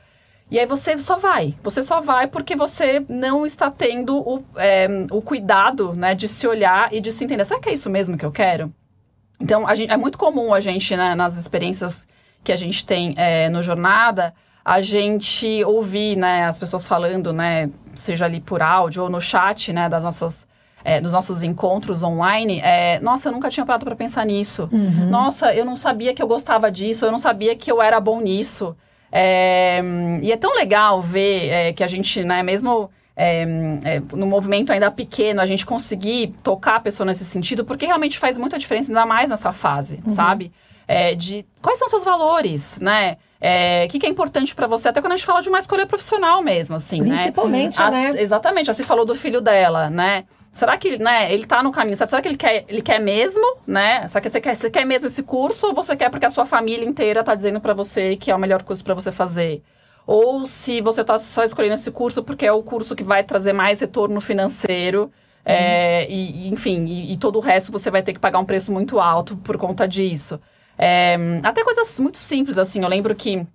E 0.51 0.59
aí 0.59 0.65
você 0.65 0.97
só 0.97 1.15
vai. 1.15 1.55
Você 1.63 1.81
só 1.81 2.01
vai 2.01 2.27
porque 2.27 2.53
você 2.53 3.05
não 3.07 3.45
está 3.45 3.71
tendo 3.71 4.17
o, 4.17 4.43
é, 4.57 4.87
o 5.11 5.21
cuidado 5.21 5.93
né, 5.93 6.13
de 6.13 6.27
se 6.27 6.45
olhar 6.45 6.93
e 6.93 6.99
de 6.99 7.09
se 7.09 7.23
entender. 7.23 7.45
Será 7.45 7.61
que 7.61 7.69
é 7.69 7.73
isso 7.73 7.89
mesmo 7.89 8.17
que 8.17 8.25
eu 8.25 8.31
quero? 8.31 8.73
Então, 9.39 9.65
gente, 9.73 9.93
é 9.93 9.95
muito 9.95 10.17
comum 10.17 10.53
a 10.53 10.59
gente, 10.59 10.93
né, 10.97 11.15
nas 11.15 11.37
experiências 11.37 12.05
que 12.43 12.51
a 12.51 12.55
gente 12.55 12.85
tem 12.85 13.13
é, 13.17 13.49
no 13.49 13.61
Jornada, 13.61 14.33
a 14.63 14.81
gente 14.81 15.63
ouvir 15.63 16.15
né, 16.17 16.45
as 16.45 16.59
pessoas 16.59 16.87
falando, 16.87 17.31
né, 17.31 17.69
seja 17.95 18.25
ali 18.25 18.41
por 18.41 18.61
áudio 18.61 19.03
ou 19.03 19.09
no 19.09 19.21
chat 19.21 19.71
né, 19.71 19.87
das 19.87 20.03
nossas 20.03 20.47
é, 20.83 21.01
nos 21.01 21.11
nossos 21.11 21.43
encontros 21.43 22.01
online, 22.01 22.61
é, 22.63 22.97
nossa, 23.01 23.27
eu 23.27 23.33
nunca 23.33 23.49
tinha 23.49 23.65
parado 23.65 23.83
para 23.83 23.95
pensar 23.95 24.25
nisso. 24.25 24.69
Uhum. 24.71 25.09
Nossa, 25.09 25.53
eu 25.53 25.65
não 25.65 25.75
sabia 25.75 26.13
que 26.13 26.21
eu 26.21 26.27
gostava 26.27 26.71
disso, 26.71 27.03
eu 27.03 27.11
não 27.11 27.17
sabia 27.17 27.57
que 27.57 27.69
eu 27.69 27.81
era 27.81 27.99
bom 27.99 28.21
nisso. 28.21 28.73
É, 29.11 29.81
e 30.21 30.31
é 30.31 30.37
tão 30.37 30.55
legal 30.55 31.01
ver 31.01 31.49
é, 31.49 31.73
que 31.73 31.83
a 31.83 31.87
gente, 31.87 32.23
né, 32.23 32.41
mesmo 32.41 32.89
é, 33.17 33.41
é, 33.83 33.99
no 34.15 34.27
movimento 34.27 34.71
ainda 34.71 34.91
pequeno, 34.91 35.41
a 35.41 35.45
gente 35.45 35.65
conseguir 35.65 36.33
tocar 36.43 36.75
a 36.75 36.79
pessoa 36.79 37.05
nesse 37.05 37.25
sentido, 37.25 37.65
porque 37.65 37.85
realmente 37.85 38.17
faz 38.17 38.37
muita 38.37 38.57
diferença, 38.57 38.91
ainda 38.91 39.05
mais 39.05 39.29
nessa 39.29 39.51
fase, 39.51 39.99
uhum. 40.05 40.09
sabe? 40.09 40.51
É, 40.87 41.15
de 41.15 41.45
quais 41.61 41.77
são 41.79 41.89
seus 41.89 42.03
valores, 42.03 42.79
né? 42.79 43.13
O 43.13 43.17
é, 43.41 43.87
que, 43.87 43.99
que, 43.99 44.05
é 44.05 44.09
importante 44.09 44.55
para 44.55 44.67
você, 44.67 44.87
até 44.87 45.01
quando 45.01 45.11
a 45.11 45.15
gente 45.15 45.25
fala 45.25 45.41
de 45.41 45.49
uma 45.49 45.59
escolha 45.59 45.85
profissional 45.85 46.41
mesmo, 46.41 46.77
assim, 46.77 46.99
Principalmente, 46.99 47.55
né? 47.55 47.63
Principalmente, 47.63 48.13
né? 48.13 48.21
Exatamente, 48.21 48.65
já 48.67 48.73
se 48.73 48.83
falou 48.83 49.05
do 49.05 49.13
filho 49.13 49.41
dela, 49.41 49.89
né? 49.89 50.23
Será 50.51 50.75
que, 50.75 50.97
né, 50.97 51.31
ele 51.31 51.45
tá 51.45 51.61
no 51.61 51.71
caminho? 51.71 51.95
Será 51.95 52.19
que 52.19 52.27
ele 52.27 52.37
quer, 52.37 52.65
ele 52.67 52.81
quer 52.81 52.99
mesmo, 52.99 53.57
né? 53.67 54.07
Será 54.07 54.21
que 54.21 54.29
você 54.29 54.41
quer, 54.41 54.55
você 54.55 54.71
quer 54.71 54.85
mesmo 54.85 55.05
esse 55.05 55.21
curso 55.21 55.67
ou 55.67 55.73
você 55.75 55.95
quer 55.95 56.09
porque 56.09 56.25
a 56.25 56.31
sua 56.31 56.45
família 56.45 56.83
inteira 56.83 57.23
tá 57.23 57.35
dizendo 57.35 57.61
para 57.61 57.75
você 57.75 58.15
que 58.15 58.31
é 58.31 58.35
o 58.35 58.39
melhor 58.39 58.63
curso 58.63 58.83
para 58.83 58.95
você 58.95 59.11
fazer? 59.11 59.61
Ou 60.07 60.47
se 60.47 60.81
você 60.81 61.03
tá 61.03 61.17
só 61.17 61.43
escolhendo 61.43 61.75
esse 61.75 61.91
curso 61.91 62.23
porque 62.23 62.45
é 62.45 62.51
o 62.51 62.63
curso 62.63 62.95
que 62.95 63.03
vai 63.03 63.23
trazer 63.23 63.53
mais 63.53 63.81
retorno 63.81 64.19
financeiro, 64.19 65.11
é, 65.45 66.09
e, 66.09 66.49
enfim, 66.49 66.85
e, 66.85 67.13
e, 67.13 67.17
todo 67.17 67.37
o 67.37 67.39
resto 67.39 67.71
você 67.71 67.91
vai 67.91 68.01
ter 68.01 68.13
que 68.13 68.19
pagar 68.19 68.39
um 68.39 68.45
preço 68.45 68.71
muito 68.71 68.99
alto 68.99 69.37
por 69.37 69.57
conta 69.57 69.87
disso. 69.87 70.41
É, 70.77 71.17
até 71.43 71.63
coisas 71.63 71.99
muito 71.99 72.19
simples, 72.19 72.57
assim, 72.57 72.83
eu 72.83 72.87
lembro 72.87 73.15
que 73.15 73.45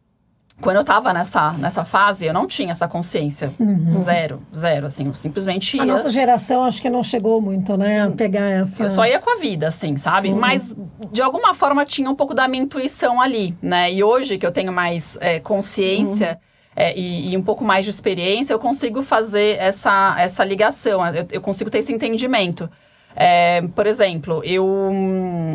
quando 0.60 0.76
eu 0.76 0.84
tava 0.84 1.12
nessa, 1.12 1.52
nessa 1.54 1.84
fase, 1.84 2.24
eu 2.24 2.32
não 2.32 2.46
tinha 2.46 2.70
essa 2.70 2.86
consciência. 2.86 3.52
Uhum. 3.58 4.00
Zero, 4.00 4.42
zero, 4.54 4.86
assim, 4.86 5.06
eu 5.06 5.14
simplesmente 5.14 5.76
ia... 5.76 5.82
A 5.82 5.86
nossa 5.86 6.08
geração 6.08 6.64
acho 6.64 6.80
que 6.80 6.88
não 6.88 7.02
chegou 7.02 7.40
muito, 7.40 7.76
né, 7.76 8.02
a 8.02 8.10
pegar 8.10 8.48
essa... 8.48 8.84
Eu 8.84 8.88
só 8.88 9.04
ia 9.04 9.18
com 9.18 9.30
a 9.30 9.36
vida, 9.36 9.66
assim, 9.68 9.96
sabe? 9.96 10.28
Sim. 10.28 10.34
Mas, 10.34 10.74
de 11.10 11.20
alguma 11.20 11.52
forma, 11.52 11.84
tinha 11.84 12.08
um 12.08 12.14
pouco 12.14 12.32
da 12.32 12.46
minha 12.46 12.62
intuição 12.62 13.20
ali, 13.20 13.56
né? 13.60 13.92
E 13.92 14.04
hoje, 14.04 14.38
que 14.38 14.46
eu 14.46 14.52
tenho 14.52 14.72
mais 14.72 15.18
é, 15.20 15.40
consciência... 15.40 16.38
Uhum. 16.40 16.52
É, 16.74 16.98
e, 16.98 17.30
e, 17.30 17.36
um 17.36 17.42
pouco 17.42 17.62
mais 17.62 17.84
de 17.84 17.90
experiência, 17.90 18.54
eu 18.54 18.58
consigo 18.58 19.02
fazer 19.02 19.58
essa, 19.58 20.16
essa 20.18 20.42
ligação, 20.42 21.06
eu, 21.08 21.28
eu 21.30 21.40
consigo 21.42 21.68
ter 21.68 21.80
esse 21.80 21.92
entendimento. 21.92 22.66
É, 23.14 23.62
por 23.74 23.86
exemplo, 23.86 24.42
eu 24.44 24.90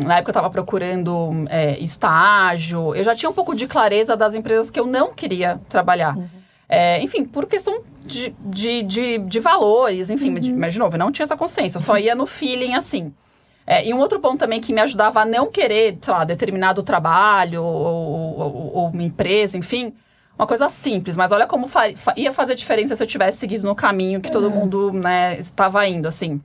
na 0.04 0.18
época 0.18 0.30
eu 0.30 0.32
estava 0.32 0.50
procurando 0.50 1.44
é, 1.48 1.78
estágio, 1.80 2.94
eu 2.94 3.02
já 3.02 3.14
tinha 3.14 3.28
um 3.28 3.32
pouco 3.32 3.54
de 3.54 3.66
clareza 3.66 4.16
das 4.16 4.34
empresas 4.34 4.70
que 4.70 4.78
eu 4.78 4.86
não 4.86 5.12
queria 5.12 5.60
trabalhar. 5.68 6.16
Uhum. 6.16 6.28
É, 6.68 7.02
enfim, 7.02 7.24
por 7.24 7.46
questão 7.46 7.80
de, 8.04 8.34
de, 8.40 8.82
de, 8.82 9.18
de 9.18 9.40
valores, 9.40 10.10
enfim, 10.10 10.34
uhum. 10.34 10.56
mas 10.56 10.72
de 10.72 10.78
novo, 10.78 10.94
eu 10.94 10.98
não 10.98 11.10
tinha 11.10 11.24
essa 11.24 11.36
consciência, 11.36 11.78
eu 11.78 11.82
só 11.82 11.96
ia 11.96 12.14
no 12.14 12.26
feeling 12.26 12.74
assim. 12.74 13.12
É, 13.66 13.86
e 13.86 13.92
um 13.92 13.98
outro 13.98 14.18
ponto 14.18 14.38
também 14.38 14.60
que 14.60 14.72
me 14.72 14.80
ajudava 14.80 15.20
a 15.20 15.24
não 15.26 15.50
querer, 15.50 15.98
sei 16.00 16.14
lá, 16.14 16.24
determinado 16.24 16.82
trabalho 16.82 17.62
ou, 17.62 18.38
ou, 18.38 18.72
ou, 18.74 18.88
uma 18.88 19.02
empresa, 19.02 19.58
enfim, 19.58 19.92
uma 20.38 20.46
coisa 20.46 20.70
simples, 20.70 21.18
mas 21.18 21.32
olha 21.32 21.46
como 21.46 21.66
fa 21.68 21.92
ia 22.16 22.32
fazer 22.32 22.54
diferença 22.54 22.96
se 22.96 23.02
eu 23.02 23.06
tivesse 23.06 23.38
seguido 23.38 23.66
no 23.66 23.74
caminho 23.74 24.22
que 24.22 24.32
todo 24.32 24.46
é. 24.46 24.50
mundo, 24.50 24.90
né, 24.92 25.38
estava 25.38 25.86
indo, 25.86 26.08
assim. 26.08 26.40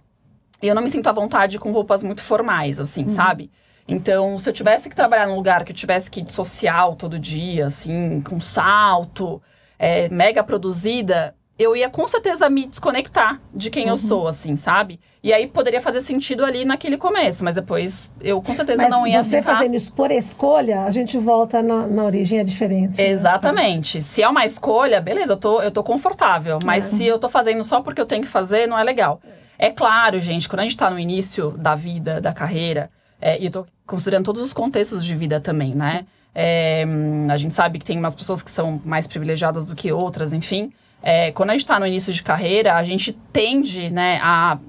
E 0.64 0.68
eu 0.68 0.74
não 0.74 0.82
me 0.82 0.90
sinto 0.90 1.08
à 1.08 1.12
vontade 1.12 1.60
com 1.60 1.74
roupas 1.74 2.04
muito 2.04 2.22
formais, 2.22 2.80
assim, 2.80 3.04
uhum. 3.04 3.10
sabe? 3.10 3.52
Então, 3.86 4.40
se 4.40 4.50
eu 4.50 4.54
tivesse 4.54 4.90
que 4.90 4.96
trabalhar 4.96 5.28
num 5.28 5.36
lugar 5.36 5.66
que 5.66 5.74
eu 5.74 5.76
tivesse 5.76 6.10
que 6.10 6.22
ir 6.22 6.24
de 6.24 6.32
social 6.32 6.96
todo 6.96 7.20
dia, 7.20 7.68
assim, 7.68 8.22
com 8.22 8.40
salto, 8.40 9.42
é, 9.78 10.08
mega 10.08 10.42
produzida, 10.42 11.36
eu 11.60 11.76
ia 11.76 11.90
com 11.90 12.08
certeza 12.08 12.50
me 12.50 12.66
desconectar 12.66 13.42
de 13.54 13.70
quem 13.70 13.84
uhum. 13.84 13.90
eu 13.90 13.98
sou, 13.98 14.26
assim, 14.26 14.56
sabe? 14.56 15.02
E 15.22 15.34
aí 15.34 15.48
poderia 15.48 15.82
fazer 15.82 16.00
sentido 16.00 16.46
ali 16.46 16.64
naquele 16.64 16.98
começo, 16.98 17.44
mas 17.44 17.56
depois 17.56 18.10
eu 18.22 18.42
com 18.42 18.54
certeza 18.54 18.84
mas 18.84 18.90
não 18.90 19.06
ia 19.06 19.22
você 19.22 19.42
fazendo 19.42 19.76
isso 19.76 19.92
por 19.92 20.12
escolha, 20.12 20.84
a 20.84 20.90
gente 20.90 21.18
volta 21.18 21.62
na, 21.62 21.86
na 21.88 22.04
origem 22.06 22.40
é 22.40 22.44
diferente. 22.44 23.02
Né? 23.02 23.10
Exatamente. 23.10 23.98
Né? 23.98 24.02
Se 24.02 24.24
é 24.24 24.30
uma 24.30 24.46
escolha, 24.46 25.02
beleza, 25.02 25.34
eu 25.34 25.38
tô, 25.38 25.62
eu 25.62 25.72
tô 25.72 25.84
confortável. 25.84 26.60
Mas 26.64 26.86
é. 26.86 26.98
se 26.98 27.06
eu 27.06 27.20
tô 27.20 27.28
fazendo 27.28 27.64
só 27.66 27.82
porque 27.82 28.00
eu 28.00 28.06
tenho 28.06 28.22
que 28.22 28.30
fazer, 28.30 28.66
não 28.66 28.80
é 28.80 28.84
legal. 28.84 29.20
É. 29.26 29.43
É 29.64 29.72
claro, 29.72 30.20
gente, 30.20 30.50
quando 30.50 30.60
a 30.60 30.64
gente 30.64 30.74
está 30.74 30.90
no 30.90 31.00
início 31.00 31.52
da 31.52 31.74
vida, 31.74 32.20
da 32.20 32.34
carreira, 32.34 32.92
é, 33.22 33.40
e 33.40 33.44
eu 33.44 33.48
estou 33.48 33.66
considerando 33.88 34.26
todos 34.26 34.42
os 34.42 34.52
contextos 34.52 35.06
de 35.06 35.16
vida 35.16 35.40
também, 35.40 35.74
né? 35.74 36.06
É, 36.36 36.86
a 37.32 37.38
gente 37.38 37.54
sabe 37.54 37.80
que 37.80 37.86
tem 37.86 37.98
umas 37.98 38.14
pessoas 38.14 38.42
que 38.42 38.52
são 38.52 38.82
mais 38.84 39.08
privilegiadas 39.08 39.64
do 39.64 39.74
que 39.74 39.90
outras, 39.90 40.34
enfim. 40.34 40.74
É, 41.02 41.32
quando 41.32 41.52
a 41.52 41.54
gente 41.54 41.62
está 41.62 41.80
no 41.80 41.88
início 41.88 42.12
de 42.12 42.22
carreira, 42.22 42.76
a 42.76 42.84
gente 42.84 43.14
tende, 43.32 43.90
né, 43.90 44.20
a... 44.22 44.60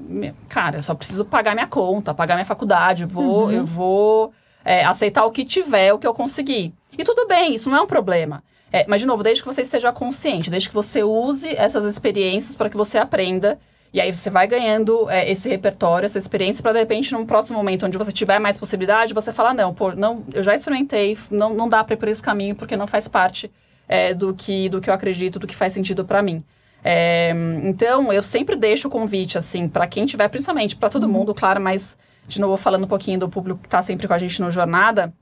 Cara, 0.49 0.79
eu 0.79 0.83
só 0.83 0.95
preciso 0.95 1.25
pagar 1.25 1.55
minha 1.55 1.67
conta, 1.67 2.15
pagar 2.15 2.37
minha 2.37 2.47
faculdade, 2.47 3.05
vou, 3.05 3.47
uhum. 3.47 3.51
eu 3.51 3.67
vou 3.67 4.33
é, 4.65 4.85
aceitar 4.85 5.25
o 5.25 5.33
que 5.33 5.45
tiver, 5.45 5.93
o 5.93 5.99
que 5.99 6.07
eu 6.07 6.15
conseguir. 6.15 6.73
E 6.97 7.03
tudo 7.03 7.27
bem, 7.27 7.53
isso 7.57 7.69
não 7.69 7.79
é 7.79 7.83
um 7.83 7.89
problema. 7.89 8.45
É, 8.73 8.85
mas, 8.87 9.01
de 9.01 9.09
novo, 9.09 9.25
desde 9.25 9.43
que 9.43 9.49
você 9.49 9.63
esteja 9.63 9.91
consciente, 9.91 10.51
desde 10.51 10.69
que 10.69 10.75
você 10.75 11.03
use 11.03 11.49
essas 11.49 11.85
experiências 11.85 12.55
para 12.55 12.71
que 12.71 12.77
você 12.77 12.97
aprenda 12.97 13.59
e 13.95 14.01
aí 14.01 14.13
você 14.13 14.29
vai 14.29 14.49
ganhando 14.49 15.09
é, 15.09 15.31
esse 15.31 15.49
repertório, 15.49 16.05
essa 16.05 16.19
experiência, 16.19 16.61
para 16.61 16.73
de 16.73 16.81
repente, 16.81 17.13
num 17.13 17.25
próximo 17.25 17.57
momento 17.57 17.87
onde 17.87 17.97
você 17.97 18.11
tiver 18.11 18.41
mais 18.41 18.59
possibilidade, 18.59 19.15
você 19.15 19.33
falar, 19.33 19.55
não, 19.55 19.73
pô, 19.73 19.93
não, 19.93 20.25
eu 20.35 20.43
já 20.43 20.53
experimentei, 20.53 21.17
não, 21.31 21.55
não 21.55 21.69
dá 21.69 21.85
para 21.85 21.95
ir 21.95 21.97
por 21.97 22.09
esse 22.09 22.21
caminho, 22.21 22.57
porque 22.57 22.77
não 22.77 22.89
faz 22.89 23.07
parte 23.07 23.49
é, 23.87 24.13
do, 24.13 24.35
que, 24.35 24.69
do 24.69 24.81
que 24.81 24.91
eu 24.91 24.95
acredito, 24.95 25.39
do 25.39 25.47
que 25.47 25.55
faz 25.55 25.73
sentido 25.73 26.05
para 26.05 26.21
mim. 26.25 26.43
É, 26.83 27.33
então, 27.63 28.13
eu 28.13 28.21
sempre 28.21 28.57
deixo 28.57 28.89
o 28.89 28.91
convite, 28.91 29.39
assim, 29.39 29.69
para 29.69 29.87
quem 29.87 30.05
tiver, 30.05 30.27
principalmente 30.29 30.75
para 30.75 30.91
todo 30.91 31.05
uhum. 31.05 31.13
mundo, 31.13 31.33
claro, 31.33 31.61
mas, 31.61 31.97
de 32.27 32.41
novo, 32.41 32.57
falando 32.57 32.87
um 32.87 32.89
pouquinho 32.89 33.21
do 33.21 33.29
público 33.29 33.61
que 33.61 33.69
está 33.69 33.81
sempre 33.81 34.09
com 34.09 34.15
a 34.15 34.19
gente 34.19 34.43
no 34.43 34.51
Jornada, 34.51 35.15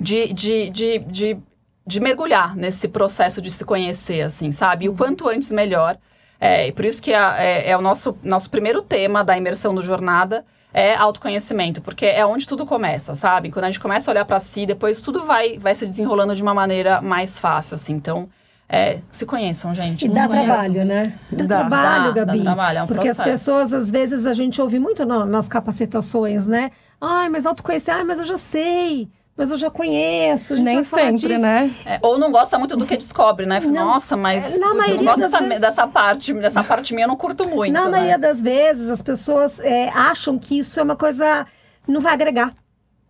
de, 0.00 0.32
de, 0.32 0.70
de, 0.70 0.98
de, 1.00 1.38
de 1.86 2.00
mergulhar 2.00 2.56
nesse 2.56 2.88
processo 2.88 3.42
de 3.42 3.50
se 3.50 3.62
conhecer, 3.62 4.22
assim, 4.22 4.50
sabe? 4.52 4.86
E 4.86 4.88
o 4.88 4.92
uhum. 4.92 4.96
quanto 4.96 5.28
antes 5.28 5.52
melhor. 5.52 5.98
É, 6.40 6.68
e 6.68 6.72
por 6.72 6.84
isso 6.84 7.00
que 7.00 7.12
é, 7.12 7.70
é, 7.70 7.76
o 7.76 7.80
nosso, 7.80 8.16
nosso 8.22 8.50
primeiro 8.50 8.82
tema 8.82 9.24
da 9.24 9.36
imersão 9.36 9.74
do 9.74 9.82
Jornada 9.82 10.44
é 10.72 10.94
autoconhecimento, 10.94 11.80
porque 11.80 12.04
é 12.04 12.24
onde 12.26 12.46
tudo 12.46 12.66
começa, 12.66 13.14
sabe? 13.14 13.50
Quando 13.50 13.64
a 13.64 13.68
gente 13.68 13.80
começa 13.80 14.10
a 14.10 14.12
olhar 14.12 14.24
para 14.26 14.38
si, 14.38 14.66
depois 14.66 15.00
tudo 15.00 15.24
vai, 15.24 15.58
vai 15.58 15.74
se 15.74 15.86
desenrolando 15.86 16.34
de 16.34 16.42
uma 16.42 16.52
maneira 16.52 17.00
mais 17.00 17.38
fácil, 17.38 17.76
assim. 17.76 17.94
Então, 17.94 18.28
é, 18.68 18.98
se 19.10 19.24
conheçam, 19.24 19.74
gente. 19.74 20.04
E 20.04 20.08
dá 20.08 20.28
trabalho, 20.28 20.84
né? 20.84 21.14
Dá, 21.30 21.44
dá 21.44 21.58
trabalho, 21.60 22.12
dá, 22.12 22.24
Gabi. 22.24 22.38
Dá 22.38 22.44
trabalho, 22.44 22.78
é 22.78 22.82
um 22.82 22.86
porque 22.86 23.04
processo. 23.04 23.22
as 23.22 23.28
pessoas, 23.28 23.72
às 23.72 23.90
vezes, 23.90 24.26
a 24.26 24.34
gente 24.34 24.60
ouve 24.60 24.78
muito 24.78 25.06
no, 25.06 25.24
nas 25.24 25.48
capacitações, 25.48 26.46
né? 26.46 26.70
Ai, 27.00 27.30
mas 27.30 27.46
autoconhecer, 27.46 27.94
ai, 27.94 28.04
mas 28.04 28.18
eu 28.18 28.26
já 28.26 28.36
sei 28.36 29.08
mas 29.36 29.50
eu 29.50 29.56
já 29.56 29.70
conheço, 29.70 30.54
a 30.54 30.56
gente 30.56 30.64
Nem 30.64 30.82
sempre, 30.82 31.28
disso. 31.28 31.42
né? 31.42 31.74
É, 31.84 31.98
ou 32.02 32.18
não 32.18 32.32
gosta 32.32 32.58
muito 32.58 32.76
do 32.76 32.86
que 32.86 32.96
descobre, 32.96 33.44
né? 33.44 33.60
Não, 33.60 33.86
Nossa, 33.86 34.16
mas 34.16 34.58
na 34.58 34.68
putz, 34.68 34.88
não 34.88 35.04
gosto 35.04 35.20
das 35.20 35.32
dessa, 35.32 35.44
vezes... 35.44 35.60
dessa 35.60 35.86
parte, 35.86 36.32
dessa 36.32 36.64
parte 36.64 36.94
minha 36.94 37.04
eu 37.04 37.08
não 37.08 37.16
curto 37.16 37.46
muito. 37.48 37.72
Na 37.72 37.84
né? 37.84 37.90
maioria 37.90 38.18
das 38.18 38.40
vezes, 38.40 38.88
as 38.88 39.02
pessoas 39.02 39.60
é, 39.60 39.90
acham 39.90 40.38
que 40.38 40.58
isso 40.58 40.80
é 40.80 40.82
uma 40.82 40.96
coisa 40.96 41.46
não 41.86 42.00
vai 42.00 42.14
agregar. 42.14 42.54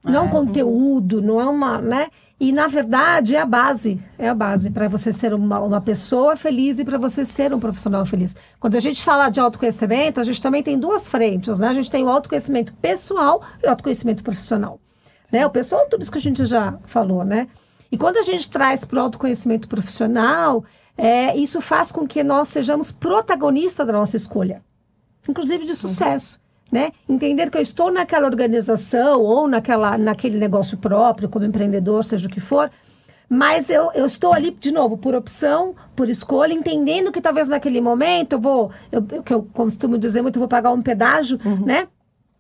Não 0.03 0.21
é 0.21 0.21
um 0.21 0.29
conteúdo, 0.29 1.21
não 1.21 1.41
é 1.41 1.47
uma, 1.47 1.79
né? 1.79 2.09
E 2.39 2.53
na 2.53 2.69
verdade 2.69 3.35
é 3.35 3.41
a 3.41 3.47
base, 3.47 3.99
é 4.19 4.29
a 4.29 4.35
base 4.35 4.71
para 4.71 4.89
você 4.89 5.13
ser 5.13 5.33
uma, 5.33 5.59
uma 5.59 5.81
pessoa 5.81 6.37
feliz 6.37 6.79
e 6.79 6.85
para 6.85 6.99
você 6.99 7.25
ser 7.25 7.53
um 7.55 7.59
profissional 7.59 8.05
feliz. 8.05 8.37
Quando 8.61 8.77
a 8.77 8.81
gente 8.81 9.03
fala 9.03 9.31
de 9.31 9.41
autoconhecimento, 9.41 10.21
a 10.21 10.25
gente 10.25 10.41
também 10.41 10.63
tem 10.63 10.79
duas 10.79 11.09
frentes, 11.09 11.59
né? 11.59 11.69
A 11.69 11.75
gente 11.75 11.91
tem 11.91 12.05
o 12.05 12.09
autoconhecimento 12.09 12.75
pessoal 12.75 13.43
e 13.63 13.67
o 13.67 13.71
autoconhecimento 13.71 14.23
profissional. 14.23 14.79
Né? 15.31 15.45
O 15.45 15.51
pessoal, 15.51 15.87
tudo 15.89 16.03
isso 16.03 16.13
que 16.13 16.19
a 16.19 16.21
gente 16.21 16.45
já 16.45 16.79
falou, 16.85 17.25
né? 17.25 17.49
E 17.91 17.97
quando 17.97 18.17
a 18.17 18.23
gente 18.23 18.51
traz 18.51 18.85
para 18.85 18.99
o 18.99 19.03
autoconhecimento 19.03 19.69
profissional, 19.69 20.65
é, 20.97 21.37
isso 21.37 21.61
faz 21.61 21.93
com 21.93 22.07
que 22.07 22.23
nós 22.23 22.49
sejamos 22.49 22.91
protagonistas 22.91 23.87
da 23.87 23.93
nossa 23.93 24.17
escolha, 24.17 24.63
inclusive 25.29 25.67
de 25.67 25.77
sucesso. 25.77 26.37
Uhum. 26.37 26.47
Né? 26.73 26.91
Entender 27.09 27.49
que 27.49 27.57
eu 27.57 27.63
estou 27.63 27.93
naquela 27.93 28.27
organização 28.27 29.23
ou 29.23 29.47
naquela, 29.47 29.97
naquele 29.97 30.37
negócio 30.37 30.77
próprio, 30.77 31.29
como 31.29 31.45
empreendedor, 31.45 32.05
seja 32.05 32.27
o 32.27 32.31
que 32.31 32.41
for, 32.41 32.71
mas 33.29 33.71
eu, 33.71 33.91
eu 33.95 34.07
estou 34.07 34.33
ali, 34.33 34.51
de 34.51 34.71
novo, 34.73 34.97
por 34.97 35.15
opção, 35.15 35.75
por 35.95 36.09
escolha, 36.09 36.53
entendendo 36.53 37.13
que 37.13 37.21
talvez 37.21 37.49
naquele 37.49 37.81
momento 37.81 38.35
eu 38.35 38.41
vou, 38.41 38.71
eu, 38.91 39.03
que 39.03 39.33
eu 39.33 39.43
costumo 39.53 39.99
dizer 39.99 40.23
muito, 40.23 40.37
eu 40.37 40.41
vou 40.41 40.49
pagar 40.49 40.73
um 40.73 40.83
pedágio, 40.83 41.39
uhum. 41.45 41.65
né? 41.65 41.89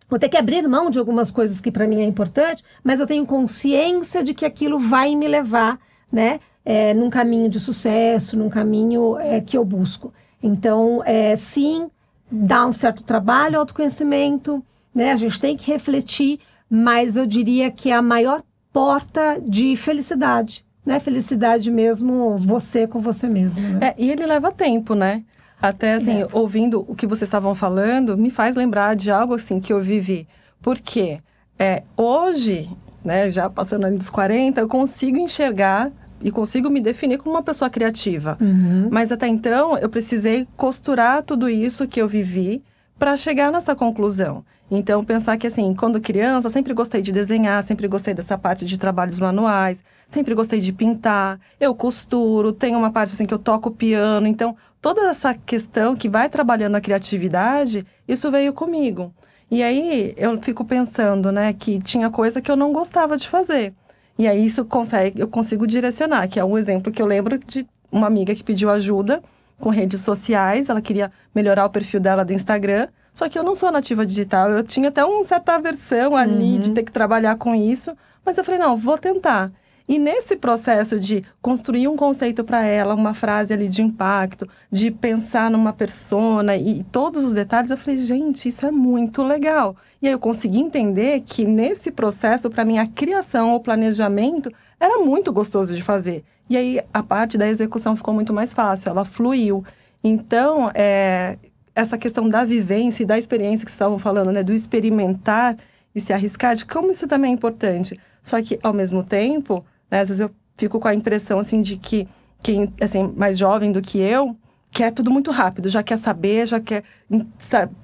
Vou 0.09 0.19
ter 0.19 0.29
que 0.29 0.37
abrir 0.37 0.66
mão 0.69 0.88
de 0.88 0.99
algumas 0.99 1.31
coisas 1.31 1.61
que 1.61 1.71
para 1.71 1.87
mim 1.87 2.01
é 2.01 2.05
importante, 2.05 2.62
mas 2.83 3.01
eu 3.01 3.07
tenho 3.07 3.27
consciência 3.27 4.23
de 4.23 4.35
que 4.35 4.45
aquilo 4.45 4.79
vai 4.79 5.14
me 5.16 5.27
levar, 5.27 5.79
né, 6.12 6.40
é, 6.64 6.95
num 6.95 7.11
caminho 7.11 7.49
de 7.49 7.59
sucesso, 7.59 8.37
num 8.37 8.49
caminho 8.49 9.19
é, 9.19 9.40
que 9.40 9.57
eu 9.57 9.64
busco. 9.64 10.12
Então, 10.42 11.03
é, 11.05 11.35
sim, 11.35 11.90
dá 12.31 12.66
um 12.66 12.73
certo 12.73 13.03
trabalho, 13.03 13.59
autoconhecimento, 13.59 14.62
né? 14.95 15.12
A 15.12 15.16
gente 15.16 15.38
tem 15.38 15.57
que 15.57 15.71
refletir, 15.71 16.40
mas 16.69 17.16
eu 17.16 17.27
diria 17.27 17.71
que 17.71 17.90
é 17.90 17.95
a 17.95 18.03
maior 18.03 18.42
porta 18.73 19.40
de 19.40 19.77
felicidade, 19.77 20.64
né? 20.85 20.99
Felicidade 20.99 21.71
mesmo, 21.71 22.37
você 22.37 22.87
com 22.87 23.01
você 23.01 23.29
mesmo. 23.29 23.61
Né? 23.61 23.88
É, 23.88 23.95
e 23.99 24.11
ele 24.11 24.27
leva 24.27 24.51
tempo, 24.51 24.95
né? 24.95 25.23
Até 25.61 25.95
assim, 25.95 26.23
é. 26.23 26.29
ouvindo 26.33 26.85
o 26.87 26.95
que 26.95 27.07
vocês 27.07 27.29
estavam 27.29 27.55
falando, 27.55 28.16
me 28.16 28.31
faz 28.31 28.57
lembrar 28.57 28.95
de 28.95 29.11
algo 29.11 29.35
assim 29.35 29.61
que 29.61 29.73
eu 29.73 29.83
vivi. 29.83 30.29
Porque 30.61 31.19
é, 31.59 31.83
hoje, 31.97 32.71
né, 33.05 33.31
já 33.31 33.49
passando 33.49 33.87
ali 33.87 33.97
dos 33.97 34.11
40, 34.11 34.61
eu 34.61 34.69
consigo 34.69 35.16
enxergar 35.16 35.90
e 36.21 36.31
consigo 36.31 36.69
me 36.71 36.81
definir 36.81 37.19
como 37.19 37.35
uma 37.35 37.42
pessoa 37.42 37.71
criativa. 37.71 38.37
Uhum. 38.40 38.88
Mas 38.90 39.12
até 39.12 39.27
então, 39.27 39.77
eu 39.79 39.88
precisei 39.88 40.47
costurar 40.57 41.23
tudo 41.23 41.49
isso 41.49 41.87
que 41.87 42.01
eu 42.01 42.09
vivi 42.09 42.62
para 42.99 43.16
chegar 43.16 43.53
nessa 43.53 43.75
conclusão. 43.75 44.45
Então, 44.71 45.05
pensar 45.05 45.37
que, 45.37 45.47
assim, 45.47 45.75
quando 45.75 46.01
criança, 46.01 46.49
sempre 46.49 46.75
gostei 46.75 47.01
de 47.01 47.12
desenhar, 47.12 47.62
sempre 47.62 47.87
gostei 47.87 48.12
dessa 48.12 48.37
parte 48.37 48.64
de 48.64 48.77
trabalhos 48.77 49.21
manuais, 49.21 49.85
sempre 50.09 50.35
gostei 50.35 50.59
de 50.59 50.73
pintar, 50.73 51.38
eu 51.61 51.75
costuro, 51.75 52.53
tenho 52.53 52.79
uma 52.79 52.90
parte, 52.90 53.12
assim, 53.14 53.27
que 53.27 53.35
eu 53.35 53.38
toco 53.38 53.71
piano. 53.71 54.27
Então, 54.27 54.57
toda 54.87 55.09
essa 55.09 55.35
questão 55.35 55.96
que 55.96 56.09
vai 56.09 56.29
trabalhando 56.29 56.77
a 56.77 56.81
criatividade, 56.81 57.85
isso 58.07 58.31
veio 58.31 58.53
comigo. 58.53 59.12
E 59.51 59.61
aí, 59.61 60.14
eu 60.16 60.40
fico 60.40 60.64
pensando, 60.64 61.33
né, 61.33 61.53
que 61.53 61.81
tinha 61.81 62.09
coisa 62.09 62.40
que 62.40 62.49
eu 62.49 62.55
não 62.55 62.72
gostava 62.72 63.16
de 63.16 63.29
fazer. 63.29 63.75
E 64.16 64.29
aí, 64.29 64.46
isso 64.46 64.64
consegue, 64.64 65.18
eu 65.18 65.27
consigo 65.27 65.66
direcionar, 65.66 66.29
que 66.29 66.38
é 66.38 66.44
um 66.44 66.57
exemplo 66.57 66.92
que 66.92 67.03
eu 67.03 67.07
lembro 67.07 67.37
de 67.37 67.66
uma 67.90 68.07
amiga 68.07 68.33
que 68.33 68.44
pediu 68.44 68.70
ajuda 68.70 69.20
com 69.59 69.70
redes 69.70 70.03
sociais, 70.03 70.68
ela 70.68 70.81
queria 70.81 71.11
melhorar 71.35 71.66
o 71.66 71.70
perfil 71.70 71.99
dela 71.99 72.25
do 72.25 72.33
Instagram, 72.33 72.87
só 73.12 73.29
que 73.29 73.37
eu 73.37 73.42
não 73.42 73.57
sou 73.57 73.72
nativa 73.72 74.07
digital, 74.07 74.51
eu 74.51 74.62
tinha 74.62 74.90
até 74.90 75.05
uma 75.05 75.25
certa 75.25 75.57
aversão 75.57 76.14
ali 76.14 76.55
uhum. 76.55 76.61
de 76.61 76.70
ter 76.70 76.85
que 76.85 76.92
trabalhar 76.92 77.35
com 77.38 77.57
isso, 77.57 77.92
mas 78.25 78.38
eu 78.38 78.44
falei, 78.44 78.61
não, 78.61 78.77
vou 78.77 78.96
tentar. 78.96 79.51
E 79.88 79.99
nesse 79.99 80.35
processo 80.35 80.99
de 80.99 81.25
construir 81.40 81.87
um 81.87 81.96
conceito 81.96 82.42
para 82.42 82.64
ela, 82.64 82.94
uma 82.94 83.14
frase 83.14 83.55
ali 83.55 83.68
de 83.68 83.83
impacto, 83.83 84.49
de 84.70 84.90
pensar 84.90 85.49
numa 85.49 85.72
persona 85.72 86.57
e, 86.57 86.81
e 86.81 86.85
todos 86.85 87.25
os 87.25 87.33
detalhes, 87.33 87.70
eu 87.70 87.77
falei, 87.77 87.99
gente, 87.99 88.49
isso 88.49 88.66
é 88.66 88.70
muito 88.72 89.22
legal. 89.22 89.77
E 90.03 90.09
aí 90.09 90.12
eu 90.12 90.18
consegui 90.18 90.59
entender 90.59 91.20
que 91.20 91.44
nesse 91.44 91.92
processo, 91.92 92.51
para 92.51 92.64
mim, 92.64 92.79
a 92.79 92.87
criação, 92.87 93.55
o 93.55 93.61
planejamento, 93.61 94.51
era 94.81 94.99
muito 94.99 95.33
gostoso 95.33 95.75
de 95.75 95.83
fazer. 95.83 96.25
E 96.51 96.57
aí 96.57 96.81
a 96.92 97.03
parte 97.03 97.38
da 97.38 97.49
execução 97.49 97.94
ficou 97.94 98.12
muito 98.12 98.33
mais 98.33 98.53
fácil, 98.53 98.90
ela 98.90 99.05
fluiu. 99.05 99.64
Então, 100.03 100.70
é, 100.75 101.38
essa 101.75 101.96
questão 101.96 102.29
da 102.29 102.44
vivência 102.44 103.05
e 103.05 103.07
da 103.07 103.18
experiência 103.18 103.64
que 103.64 103.70
estavam 103.70 103.99
falando, 103.99 104.33
né, 104.33 104.42
do 104.42 104.53
experimentar 104.53 105.57
e 105.94 106.01
se 106.01 106.12
arriscar, 106.12 106.57
de 106.57 106.66
como 106.66 106.90
isso 106.90 107.07
também 107.07 107.31
é 107.31 107.35
importante. 107.35 107.99
Só 108.22 108.42
que, 108.42 108.59
ao 108.62 108.72
mesmo 108.72 109.05
tempo, 109.05 109.64
né, 109.90 110.01
às 110.01 110.09
vezes 110.09 110.20
eu 110.20 110.31
fico 110.57 110.81
com 110.81 110.88
a 110.88 110.94
impressão, 110.94 111.38
assim, 111.38 111.62
de 111.62 111.77
que 111.77 112.09
quem, 112.42 112.72
assim, 112.81 113.12
mais 113.16 113.38
jovem 113.38 113.72
do 113.72 113.83
que 113.83 113.99
eu, 113.99 114.37
quer 114.70 114.92
tudo 114.92 115.11
muito 115.11 115.31
rápido, 115.31 115.68
já 115.68 115.83
quer 115.83 115.96
saber, 115.96 116.46
já 116.46 116.61
quer 116.61 116.85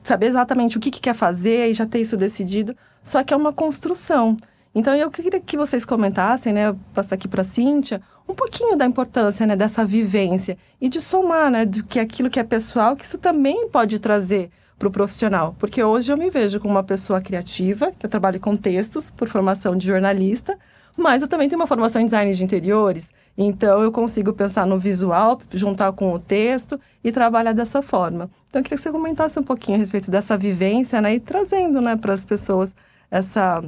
saber 0.04 0.26
exatamente 0.26 0.76
o 0.76 0.80
que, 0.80 0.90
que 0.90 1.00
quer 1.00 1.14
fazer 1.14 1.70
e 1.70 1.74
já 1.74 1.86
ter 1.86 2.00
isso 2.00 2.16
decidido. 2.16 2.76
Só 3.02 3.22
que 3.22 3.32
é 3.32 3.36
uma 3.36 3.52
construção. 3.52 4.36
Então, 4.74 4.94
eu 4.94 5.10
queria 5.10 5.40
que 5.40 5.56
vocês 5.56 5.84
comentassem, 5.84 6.52
né, 6.52 6.74
passar 6.94 7.14
aqui 7.14 7.28
para 7.28 7.42
a 7.42 7.44
Cíntia, 7.44 8.00
um 8.28 8.34
pouquinho 8.34 8.76
da 8.76 8.86
importância 8.86 9.46
né, 9.46 9.56
dessa 9.56 9.84
vivência 9.84 10.56
e 10.80 10.88
de 10.88 11.00
somar, 11.00 11.50
né, 11.50 11.66
do 11.66 11.84
que 11.84 11.98
aquilo 11.98 12.30
que 12.30 12.40
é 12.40 12.44
pessoal, 12.44 12.96
que 12.96 13.04
isso 13.04 13.18
também 13.18 13.68
pode 13.68 13.98
trazer 13.98 14.50
para 14.78 14.88
o 14.88 14.90
profissional. 14.90 15.54
Porque 15.58 15.82
hoje 15.82 16.10
eu 16.10 16.16
me 16.16 16.30
vejo 16.30 16.58
como 16.58 16.74
uma 16.74 16.82
pessoa 16.82 17.20
criativa, 17.20 17.92
que 17.98 18.06
eu 18.06 18.10
trabalho 18.10 18.40
com 18.40 18.56
textos 18.56 19.10
por 19.10 19.28
formação 19.28 19.76
de 19.76 19.86
jornalista, 19.86 20.58
mas 20.96 21.22
eu 21.22 21.28
também 21.28 21.48
tenho 21.48 21.60
uma 21.60 21.66
formação 21.66 22.00
em 22.00 22.04
design 22.04 22.32
de 22.34 22.44
interiores, 22.44 23.10
então 23.36 23.82
eu 23.82 23.90
consigo 23.90 24.32
pensar 24.32 24.66
no 24.66 24.78
visual, 24.78 25.40
juntar 25.52 25.92
com 25.92 26.12
o 26.12 26.18
texto 26.18 26.78
e 27.02 27.10
trabalhar 27.10 27.52
dessa 27.52 27.80
forma. 27.80 28.30
Então 28.48 28.60
eu 28.60 28.62
queria 28.64 28.76
que 28.76 28.82
você 28.82 28.92
comentasse 28.92 29.38
um 29.38 29.42
pouquinho 29.42 29.76
a 29.76 29.80
respeito 29.80 30.10
dessa 30.10 30.36
vivência, 30.36 31.00
né, 31.00 31.14
e 31.14 31.20
trazendo, 31.20 31.80
né, 31.80 31.96
para 31.96 32.12
as 32.12 32.24
pessoas 32.24 32.74
essa 33.10 33.62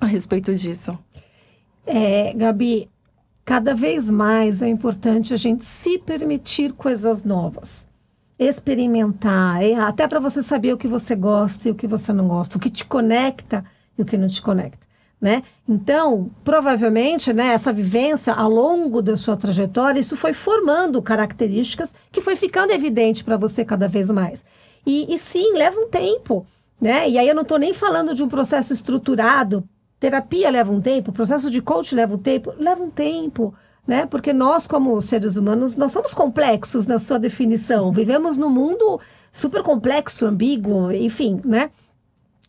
a 0.00 0.06
respeito 0.06 0.54
disso. 0.54 0.98
É, 1.86 2.32
Gabi, 2.34 2.90
cada 3.44 3.74
vez 3.74 4.10
mais 4.10 4.62
é 4.62 4.68
importante 4.68 5.34
a 5.34 5.36
gente 5.36 5.64
se 5.64 5.98
permitir 5.98 6.72
coisas 6.72 7.24
novas. 7.24 7.86
Experimentar, 8.38 9.60
até 9.86 10.08
para 10.08 10.18
você 10.18 10.42
saber 10.42 10.72
o 10.72 10.78
que 10.78 10.88
você 10.88 11.14
gosta 11.14 11.68
e 11.68 11.70
o 11.70 11.74
que 11.74 11.86
você 11.86 12.12
não 12.12 12.26
gosta, 12.26 12.56
o 12.56 12.60
que 12.60 12.70
te 12.70 12.84
conecta 12.84 13.64
e 13.96 14.02
o 14.02 14.04
que 14.04 14.16
não 14.16 14.26
te 14.26 14.42
conecta. 14.42 14.84
Né? 15.20 15.42
Então, 15.66 16.30
provavelmente, 16.44 17.32
né, 17.32 17.46
essa 17.48 17.72
vivência 17.72 18.32
ao 18.34 18.50
longo 18.50 19.00
da 19.00 19.16
sua 19.16 19.36
trajetória, 19.36 19.98
isso 19.98 20.16
foi 20.16 20.34
formando 20.34 21.00
características 21.00 21.94
que 22.12 22.20
foi 22.20 22.36
ficando 22.36 22.72
evidente 22.72 23.24
para 23.24 23.38
você 23.38 23.64
cada 23.64 23.88
vez 23.88 24.10
mais. 24.10 24.44
E, 24.86 25.12
e, 25.14 25.18
sim, 25.18 25.54
leva 25.54 25.80
um 25.80 25.88
tempo, 25.88 26.46
né? 26.78 27.08
E 27.08 27.18
aí 27.18 27.26
eu 27.26 27.34
não 27.34 27.42
estou 27.42 27.58
nem 27.58 27.72
falando 27.72 28.14
de 28.14 28.22
um 28.22 28.28
processo 28.28 28.74
estruturado. 28.74 29.66
Terapia 29.98 30.50
leva 30.50 30.70
um 30.70 30.80
tempo, 30.80 31.12
processo 31.12 31.50
de 31.50 31.62
coach 31.62 31.94
leva 31.94 32.14
um 32.14 32.18
tempo, 32.18 32.52
leva 32.58 32.82
um 32.82 32.90
tempo, 32.90 33.54
né? 33.86 34.04
Porque 34.04 34.32
nós, 34.32 34.66
como 34.66 35.00
seres 35.00 35.36
humanos, 35.36 35.76
nós 35.76 35.92
somos 35.92 36.12
complexos 36.12 36.86
na 36.86 36.98
sua 36.98 37.18
definição. 37.18 37.90
Vivemos 37.90 38.36
num 38.36 38.50
mundo 38.50 39.00
super 39.32 39.62
complexo, 39.62 40.26
ambíguo, 40.26 40.92
enfim, 40.92 41.40
né? 41.44 41.70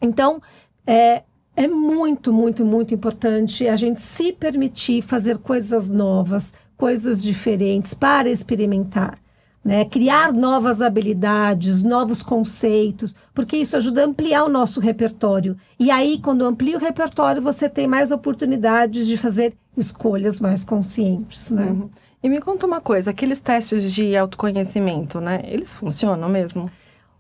Então, 0.02 0.42
é, 0.86 1.24
é 1.56 1.68
muito, 1.68 2.34
muito, 2.34 2.66
muito 2.66 2.94
importante 2.94 3.68
a 3.68 3.76
gente 3.76 4.02
se 4.02 4.34
permitir 4.34 5.02
fazer 5.02 5.38
coisas 5.38 5.90
novas, 5.90 6.54
coisas 6.78 7.24
diferentes 7.24 7.94
para 7.94 8.30
experimentar. 8.30 9.18
Né? 9.64 9.84
Criar 9.86 10.32
novas 10.32 10.82
habilidades, 10.82 11.82
novos 11.82 12.22
conceitos, 12.22 13.16
porque 13.34 13.58
isso 13.58 13.76
ajuda 13.76 14.04
a 14.04 14.06
ampliar 14.06 14.44
o 14.44 14.50
nosso 14.50 14.80
repertório. 14.80 15.58
E 15.80 15.90
aí, 15.90 16.20
quando 16.22 16.46
amplia 16.46 16.78
o 16.78 16.80
repertório, 16.80 17.42
você 17.42 17.68
tem 17.68 17.88
mais 17.88 18.12
oportunidades 18.12 19.08
de 19.08 19.18
fazer 19.18 19.54
escolhas 19.76 20.40
mais 20.40 20.64
conscientes. 20.64 21.50
Né? 21.50 21.66
Uhum. 21.66 21.90
E 22.22 22.30
me 22.30 22.40
conta 22.40 22.68
uma 22.68 22.80
coisa, 22.80 23.10
aqueles 23.10 23.40
testes 23.40 23.92
de 23.92 24.16
autoconhecimento, 24.16 25.20
né? 25.20 25.42
Eles 25.46 25.74
funcionam 25.74 26.28
mesmo? 26.30 26.70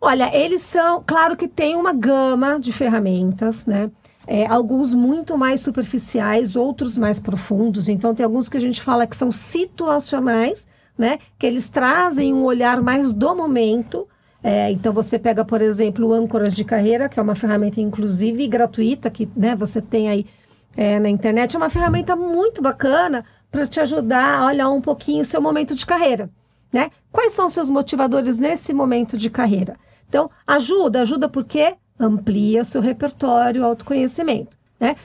Olha, 0.01 0.35
eles 0.35 0.61
são, 0.61 1.03
claro 1.05 1.35
que 1.35 1.47
tem 1.47 1.75
uma 1.75 1.93
gama 1.93 2.59
de 2.59 2.71
ferramentas, 2.71 3.65
né? 3.65 3.89
É, 4.27 4.45
alguns 4.47 4.93
muito 4.93 5.37
mais 5.37 5.61
superficiais, 5.61 6.55
outros 6.55 6.97
mais 6.97 7.19
profundos. 7.19 7.87
Então, 7.87 8.15
tem 8.15 8.23
alguns 8.23 8.49
que 8.49 8.57
a 8.57 8.61
gente 8.61 8.81
fala 8.81 9.05
que 9.05 9.15
são 9.15 9.31
situacionais, 9.31 10.67
né? 10.97 11.19
Que 11.37 11.45
eles 11.45 11.69
trazem 11.69 12.33
um 12.33 12.43
olhar 12.43 12.81
mais 12.81 13.13
do 13.13 13.35
momento. 13.35 14.07
É, 14.43 14.71
então, 14.71 14.91
você 14.93 15.19
pega, 15.19 15.45
por 15.45 15.61
exemplo, 15.61 16.07
o 16.07 16.13
Âncoras 16.13 16.55
de 16.55 16.63
Carreira, 16.63 17.07
que 17.07 17.19
é 17.19 17.23
uma 17.23 17.35
ferramenta, 17.35 17.79
inclusive, 17.79 18.47
gratuita, 18.47 19.09
que 19.09 19.29
né, 19.35 19.55
você 19.55 19.81
tem 19.81 20.09
aí 20.09 20.25
é, 20.75 20.99
na 20.99 21.09
internet. 21.09 21.55
É 21.55 21.57
uma 21.57 21.69
ferramenta 21.69 22.15
muito 22.15 22.61
bacana 22.61 23.25
para 23.51 23.67
te 23.67 23.79
ajudar 23.79 24.39
a 24.39 24.45
olhar 24.47 24.69
um 24.69 24.81
pouquinho 24.81 25.21
o 25.21 25.25
seu 25.25 25.41
momento 25.41 25.75
de 25.75 25.85
carreira. 25.85 26.29
Né? 26.71 26.91
Quais 27.11 27.33
são 27.33 27.45
os 27.45 27.53
seus 27.53 27.69
motivadores 27.69 28.37
nesse 28.37 28.73
momento 28.73 29.17
de 29.17 29.29
carreira? 29.29 29.77
Então, 30.09 30.29
ajuda, 30.45 31.01
ajuda 31.01 31.29
porque 31.29 31.75
amplia 31.99 32.63
seu 32.63 32.81
repertório, 32.81 33.63
autoconhecimento, 33.63 34.57
né? 34.79 34.95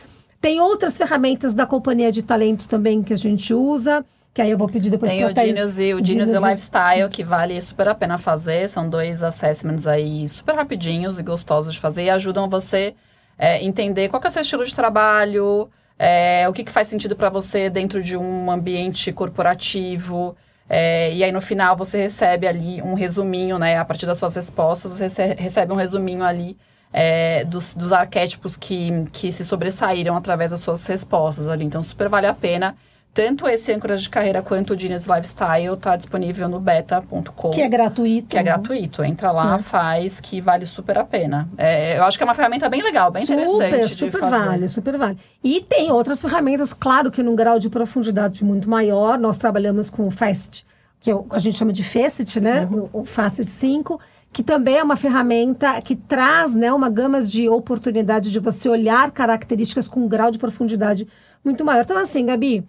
Tem 0.41 0.59
outras 0.61 0.97
ferramentas 0.97 1.53
da 1.53 1.67
companhia 1.67 2.11
de 2.11 2.23
talentos 2.23 2.67
também 2.67 3.03
que 3.03 3.13
a 3.13 3.17
gente 3.17 3.53
usa, 3.53 4.05
que 4.33 4.41
aí 4.41 4.51
eu 4.51 4.57
vou 4.57 4.69
pedir 4.69 4.91
depois 4.91 5.13
Tem 5.13 5.25
o 5.25 5.35
Genius 5.35 5.79
e 5.79 5.93
o 5.93 6.05
Genius 6.05 6.31
e 6.31 6.39
Lifestyle, 6.39 7.09
que 7.11 7.23
vale 7.23 7.61
super 7.61 7.89
a 7.89 7.95
pena 7.95 8.17
fazer. 8.17 8.69
São 8.69 8.89
dois 8.89 9.23
assessments 9.23 9.87
aí 9.87 10.27
super 10.29 10.55
rapidinhos 10.55 11.19
e 11.19 11.23
gostosos 11.23 11.75
de 11.75 11.81
fazer 11.81 12.05
e 12.05 12.11
ajudam 12.11 12.49
você 12.49 12.95
é, 13.39 13.63
entender 13.63 14.09
qual 14.09 14.23
é 14.23 14.29
o 14.29 14.31
seu 14.31 14.41
estilo 14.41 14.65
de 14.65 14.75
trabalho, 14.75 15.69
é, 15.99 16.49
o 16.49 16.53
que, 16.53 16.65
que 16.65 16.73
faz 16.73 16.89
sentido 16.89 17.15
para 17.17 17.29
você 17.29 17.69
dentro 17.69 18.03
de 18.03 18.17
um 18.17 18.51
ambiente 18.51 19.13
corporativo. 19.13 20.37
É, 20.69 21.13
e 21.13 21.25
aí 21.25 21.33
no 21.33 21.41
final 21.41 21.77
você 21.77 21.99
recebe 21.99 22.47
ali 22.47 22.81
um 22.81 22.95
resuminho, 22.95 23.59
né? 23.59 23.77
A 23.79 23.85
partir 23.85 24.07
das 24.07 24.17
suas 24.17 24.37
respostas, 24.37 24.93
você 24.93 25.35
recebe 25.35 25.73
um 25.73 25.77
resuminho 25.77 26.23
ali 26.23 26.57
é, 26.93 27.45
dos, 27.45 27.75
dos, 27.75 27.93
arquétipos 27.93 28.57
que, 28.57 29.05
que 29.13 29.31
se 29.31 29.45
sobressaíram 29.45 30.17
através 30.17 30.51
das 30.51 30.61
suas 30.61 30.85
respostas 30.87 31.49
ali. 31.49 31.65
Então, 31.65 31.83
super 31.83 32.09
vale 32.09 32.27
a 32.27 32.35
pena. 32.35 32.77
Tanto 33.13 33.49
esse 33.49 33.73
âncoras 33.73 34.03
de 34.03 34.09
carreira 34.09 34.41
quanto 34.41 34.73
o 34.73 34.79
Genius 34.79 35.05
Lifestyle 35.05 35.75
está 35.75 35.97
disponível 35.97 36.49
no 36.49 36.61
beta.com. 36.61 37.51
Que 37.51 37.61
é 37.61 37.69
gratuito. 37.69 38.29
Que 38.29 38.39
é 38.39 38.43
gratuito. 38.43 39.03
Entra 39.03 39.33
lá, 39.33 39.57
é. 39.57 39.59
faz, 39.59 40.21
que 40.21 40.41
vale 40.41 40.65
super 40.65 40.97
a 40.97 41.05
pena. 41.05 41.49
É, 41.59 41.99
eu 41.99 42.05
acho 42.05 42.17
que 42.17 42.23
é 42.23 42.27
uma 42.27 42.35
ferramenta 42.35 42.69
bem 42.69 42.83
legal, 42.83 43.11
bem 43.11 43.27
super, 43.27 43.43
interessante. 43.43 43.97
Super 43.97 44.21
vale, 44.21 44.69
super 44.69 44.97
vale. 44.97 45.19
E 45.43 45.61
tem 45.61 45.91
outras 45.91 46.21
ferramentas, 46.23 46.73
claro 46.73 47.11
que 47.11 47.21
num 47.21 47.35
grau 47.35 47.59
de 47.59 47.69
profundidade 47.69 48.45
muito 48.45 48.71
maior. 48.71 49.19
Nós 49.19 49.37
trabalhamos 49.37 49.91
com 49.91 50.07
o 50.07 50.11
FAST, 50.13 50.65
que 51.01 51.11
é 51.11 51.15
a 51.31 51.39
gente 51.41 51.59
chama 51.59 51.73
de 51.73 51.83
FACET, 51.83 52.41
né? 52.41 52.69
Uhum. 52.71 52.89
O, 52.93 53.01
o 53.01 53.05
FACET 53.05 53.51
5 53.51 54.01
que 54.33 54.43
também 54.43 54.77
é 54.77 54.83
uma 54.83 54.97
ferramenta 54.97 55.81
que 55.83 55.97
traz 55.97 56.55
né, 56.55 56.73
uma 56.73 56.89
gama 56.89 57.21
de 57.23 57.49
oportunidade 57.49 58.31
de 58.31 58.39
você 58.39 58.69
olhar 58.69 59.11
características 59.11 59.89
com 59.89 60.05
um 60.05 60.09
grau 60.09 60.31
de 60.31 60.39
profundidade 60.39 61.07
muito 61.45 61.65
maior. 61.65 61.83
Então, 61.83 61.99
assim, 61.99 62.27
Gabi, 62.27 62.65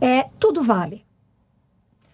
é, 0.00 0.26
tudo 0.38 0.62
vale. 0.62 1.04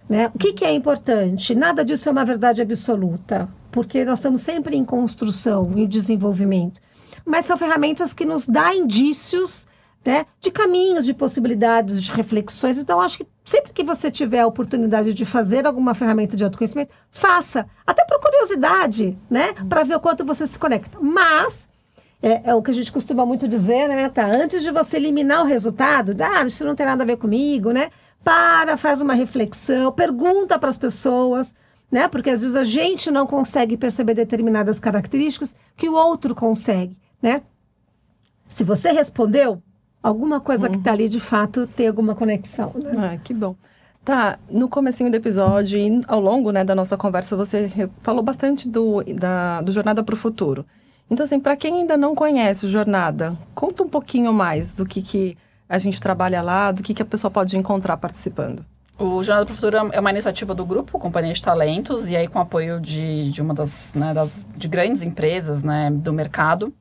Né? 0.08 0.30
O 0.34 0.38
que, 0.38 0.52
que 0.52 0.64
é 0.64 0.72
importante? 0.72 1.54
Nada 1.54 1.84
disso 1.84 2.08
é 2.08 2.12
uma 2.12 2.24
verdade 2.24 2.62
absoluta, 2.62 3.48
porque 3.70 4.04
nós 4.04 4.18
estamos 4.18 4.40
sempre 4.40 4.76
em 4.76 4.84
construção 4.84 5.72
e 5.76 5.86
desenvolvimento. 5.86 6.80
Mas 7.24 7.44
são 7.44 7.56
ferramentas 7.56 8.12
que 8.12 8.24
nos 8.24 8.46
dão 8.46 8.72
indícios 8.72 9.66
né, 10.04 10.26
de 10.40 10.50
caminhos, 10.50 11.06
de 11.06 11.14
possibilidades, 11.14 12.02
de 12.02 12.10
reflexões. 12.10 12.78
Então, 12.78 13.00
acho 13.00 13.18
que 13.18 13.26
sempre 13.44 13.72
que 13.72 13.84
você 13.84 14.10
tiver 14.10 14.40
a 14.40 14.46
oportunidade 14.46 15.14
de 15.14 15.24
fazer 15.24 15.66
alguma 15.66 15.94
ferramenta 15.94 16.36
de 16.36 16.44
autoconhecimento, 16.44 16.92
faça. 17.10 17.66
Até 17.86 18.04
por 18.04 18.20
curiosidade, 18.20 19.16
né? 19.30 19.52
Para 19.68 19.84
ver 19.84 19.96
o 19.96 20.00
quanto 20.00 20.24
você 20.24 20.46
se 20.46 20.58
conecta. 20.58 20.98
Mas, 21.00 21.68
é, 22.20 22.50
é, 22.50 22.54
o 22.54 22.62
que 22.62 22.70
a 22.70 22.74
gente 22.74 22.92
costuma 22.92 23.24
muito 23.24 23.46
dizer, 23.46 23.88
né, 23.88 24.08
tá? 24.08 24.26
Antes 24.26 24.62
de 24.62 24.70
você 24.70 24.96
eliminar 24.96 25.42
o 25.42 25.46
resultado, 25.46 26.16
ah, 26.20 26.44
isso 26.44 26.64
não 26.64 26.74
tem 26.74 26.86
nada 26.86 27.04
a 27.04 27.06
ver 27.06 27.16
comigo, 27.16 27.70
né? 27.70 27.90
Para, 28.24 28.76
faz 28.76 29.00
uma 29.00 29.14
reflexão, 29.14 29.92
pergunta 29.92 30.58
para 30.58 30.68
as 30.68 30.78
pessoas, 30.78 31.54
né? 31.90 32.08
Porque 32.08 32.30
às 32.30 32.42
vezes 32.42 32.56
a 32.56 32.64
gente 32.64 33.10
não 33.10 33.26
consegue 33.26 33.76
perceber 33.76 34.14
determinadas 34.14 34.78
características 34.80 35.54
que 35.76 35.88
o 35.88 35.94
outro 35.94 36.34
consegue, 36.34 36.96
né? 37.20 37.42
Se 38.48 38.64
você 38.64 38.92
respondeu, 38.92 39.62
alguma 40.02 40.40
coisa 40.40 40.66
uhum. 40.66 40.72
que 40.72 40.78
está 40.78 40.92
ali 40.92 41.08
de 41.08 41.20
fato 41.20 41.66
tem 41.66 41.88
alguma 41.88 42.14
conexão. 42.14 42.72
Né? 42.74 43.12
Ah, 43.14 43.18
que 43.22 43.32
bom. 43.32 43.54
Tá, 44.04 44.38
no 44.50 44.68
comecinho 44.68 45.10
do 45.10 45.16
episódio 45.16 45.78
e 45.78 46.00
ao 46.08 46.18
longo 46.18 46.50
né, 46.50 46.64
da 46.64 46.74
nossa 46.74 46.96
conversa, 46.96 47.36
você 47.36 47.70
falou 48.02 48.22
bastante 48.22 48.68
do, 48.68 49.02
da, 49.04 49.60
do 49.60 49.70
Jornada 49.70 50.02
para 50.02 50.14
o 50.14 50.18
Futuro. 50.18 50.66
Então, 51.08 51.24
assim, 51.24 51.38
para 51.38 51.54
quem 51.54 51.80
ainda 51.80 51.96
não 51.96 52.14
conhece 52.14 52.66
o 52.66 52.68
Jornada, 52.68 53.36
conta 53.54 53.82
um 53.82 53.88
pouquinho 53.88 54.32
mais 54.32 54.74
do 54.74 54.84
que, 54.84 55.02
que 55.02 55.36
a 55.68 55.78
gente 55.78 56.00
trabalha 56.00 56.42
lá, 56.42 56.72
do 56.72 56.82
que, 56.82 56.94
que 56.94 57.02
a 57.02 57.04
pessoa 57.04 57.30
pode 57.30 57.56
encontrar 57.56 57.96
participando. 57.96 58.64
O 58.98 59.22
Jornada 59.22 59.46
para 59.46 59.52
o 59.52 59.54
Futuro 59.54 59.76
é 59.92 60.00
uma 60.00 60.10
iniciativa 60.10 60.54
do 60.54 60.64
grupo 60.64 60.98
Companhia 60.98 61.32
de 61.32 61.42
Talentos, 61.42 62.08
e 62.08 62.16
aí 62.16 62.26
com 62.26 62.40
apoio 62.40 62.80
de, 62.80 63.30
de 63.30 63.40
uma 63.40 63.54
das, 63.54 63.94
né, 63.94 64.12
das 64.12 64.48
de 64.56 64.66
grandes 64.68 65.02
empresas 65.02 65.62
né, 65.62 65.90
do 65.90 66.12
mercado. 66.12 66.72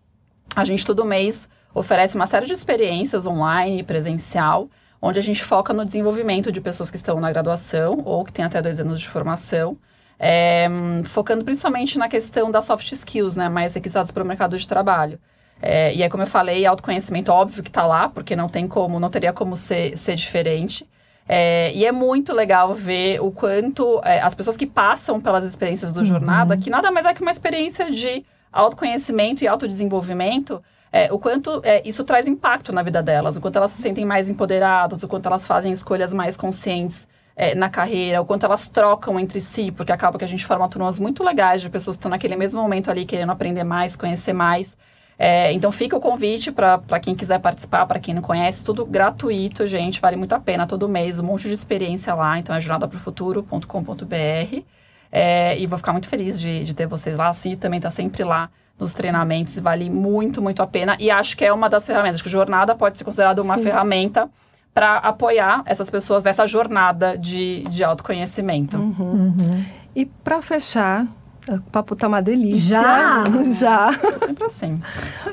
A 0.55 0.65
gente 0.65 0.85
todo 0.85 1.05
mês 1.05 1.47
oferece 1.73 2.15
uma 2.15 2.25
série 2.25 2.45
de 2.45 2.53
experiências 2.53 3.25
online 3.25 3.79
e 3.79 3.83
presencial, 3.83 4.69
onde 5.01 5.19
a 5.19 5.21
gente 5.21 5.43
foca 5.43 5.73
no 5.73 5.85
desenvolvimento 5.85 6.51
de 6.51 6.61
pessoas 6.61 6.89
que 6.89 6.97
estão 6.97 7.19
na 7.19 7.31
graduação 7.31 8.01
ou 8.05 8.23
que 8.23 8.31
têm 8.31 8.45
até 8.45 8.61
dois 8.61 8.79
anos 8.79 9.01
de 9.01 9.09
formação, 9.09 9.77
é, 10.19 10.67
focando 11.05 11.43
principalmente 11.43 11.97
na 11.97 12.07
questão 12.07 12.51
das 12.51 12.65
soft 12.65 12.91
skills, 12.91 13.35
né, 13.35 13.49
mais 13.49 13.73
requisitadas 13.73 14.11
para 14.11 14.23
o 14.23 14.25
mercado 14.25 14.57
de 14.57 14.67
trabalho. 14.67 15.19
É, 15.61 15.93
e 15.93 16.03
aí, 16.03 16.09
como 16.09 16.23
eu 16.23 16.27
falei, 16.27 16.65
autoconhecimento 16.65 17.31
óbvio 17.31 17.63
que 17.63 17.69
está 17.69 17.85
lá, 17.85 18.09
porque 18.09 18.35
não 18.35 18.49
tem 18.49 18.67
como, 18.67 18.99
não 18.99 19.09
teria 19.09 19.31
como 19.31 19.55
ser, 19.55 19.97
ser 19.97 20.15
diferente. 20.15 20.87
É, 21.27 21.71
e 21.73 21.85
é 21.85 21.91
muito 21.91 22.33
legal 22.33 22.73
ver 22.73 23.21
o 23.21 23.31
quanto 23.31 24.01
é, 24.03 24.21
as 24.21 24.33
pessoas 24.33 24.57
que 24.57 24.65
passam 24.65 25.21
pelas 25.21 25.43
experiências 25.43 25.93
do 25.93 25.99
uhum. 25.99 26.05
Jornada, 26.05 26.57
que 26.57 26.69
nada 26.69 26.91
mais 26.91 27.05
é 27.05 27.13
que 27.13 27.21
uma 27.21 27.31
experiência 27.31 27.91
de 27.91 28.25
autoconhecimento 28.51 29.43
e 29.43 29.47
autodesenvolvimento, 29.47 30.61
é, 30.91 31.11
o 31.11 31.17
quanto 31.17 31.61
é, 31.63 31.87
isso 31.87 32.03
traz 32.03 32.27
impacto 32.27 32.73
na 32.73 32.83
vida 32.83 33.01
delas, 33.01 33.37
o 33.37 33.41
quanto 33.41 33.55
elas 33.55 33.71
se 33.71 33.81
sentem 33.81 34.03
mais 34.03 34.29
empoderadas, 34.29 35.01
o 35.03 35.07
quanto 35.07 35.27
elas 35.27 35.47
fazem 35.47 35.71
escolhas 35.71 36.13
mais 36.13 36.35
conscientes 36.35 37.07
é, 37.35 37.55
na 37.55 37.69
carreira, 37.69 38.21
o 38.21 38.25
quanto 38.25 38.45
elas 38.45 38.67
trocam 38.67 39.17
entre 39.17 39.39
si, 39.39 39.71
porque 39.71 39.91
acaba 39.91 40.17
que 40.17 40.25
a 40.25 40.27
gente 40.27 40.45
forma 40.45 40.67
turmas 40.67 40.99
muito 40.99 41.23
legais 41.23 41.61
de 41.61 41.69
pessoas 41.69 41.95
que 41.95 41.99
estão 41.99 42.11
naquele 42.11 42.35
mesmo 42.35 42.61
momento 42.61 42.91
ali 42.91 43.05
querendo 43.05 43.31
aprender 43.31 43.63
mais, 43.63 43.95
conhecer 43.95 44.33
mais. 44.33 44.75
É, 45.17 45.53
então 45.53 45.71
fica 45.71 45.95
o 45.95 46.01
convite 46.01 46.51
para 46.51 46.99
quem 46.99 47.15
quiser 47.15 47.39
participar, 47.39 47.85
para 47.85 47.99
quem 47.99 48.13
não 48.13 48.21
conhece, 48.21 48.63
tudo 48.63 48.85
gratuito, 48.85 49.65
gente, 49.67 50.01
vale 50.01 50.17
muito 50.17 50.33
a 50.33 50.39
pena, 50.39 50.67
todo 50.67 50.89
mês, 50.89 51.19
um 51.19 51.23
monte 51.23 51.47
de 51.47 51.53
experiência 51.53 52.13
lá, 52.15 52.39
então 52.39 52.55
é 52.55 52.59
jornadaprofuturo.com.br 52.59 54.63
é, 55.11 55.59
e 55.59 55.67
vou 55.67 55.77
ficar 55.77 55.91
muito 55.91 56.09
feliz 56.09 56.41
de, 56.41 56.63
de 56.63 56.73
ter 56.73 56.87
vocês 56.87 57.17
lá, 57.17 57.29
assim, 57.29 57.55
também 57.55 57.77
está 57.77 57.91
sempre 57.91 58.23
lá 58.23 58.49
nos 58.81 58.93
treinamentos 58.95 59.55
e 59.55 59.61
vale 59.61 59.89
muito, 59.91 60.41
muito 60.41 60.61
a 60.63 60.67
pena. 60.67 60.97
E 60.99 61.11
acho 61.11 61.37
que 61.37 61.45
é 61.45 61.53
uma 61.53 61.69
das 61.69 61.85
ferramentas, 61.85 62.15
acho 62.15 62.23
que 62.23 62.29
jornada 62.29 62.73
pode 62.75 62.97
ser 62.97 63.03
considerada 63.03 63.41
uma 63.41 63.55
Sim. 63.57 63.63
ferramenta 63.63 64.27
para 64.73 64.97
apoiar 64.97 65.61
essas 65.67 65.89
pessoas 65.89 66.23
nessa 66.23 66.47
jornada 66.47 67.15
de, 67.15 67.63
de 67.69 67.83
autoconhecimento. 67.83 68.77
Uhum. 68.77 69.35
Uhum. 69.37 69.65
E 69.95 70.05
para 70.05 70.41
fechar, 70.41 71.05
o 71.47 71.61
papo 71.71 71.95
tá 71.95 72.07
uma 72.07 72.21
delícia. 72.21 72.79
Já? 72.79 73.23
Já. 73.59 73.93
Sempre 74.25 74.45
assim. 74.45 74.81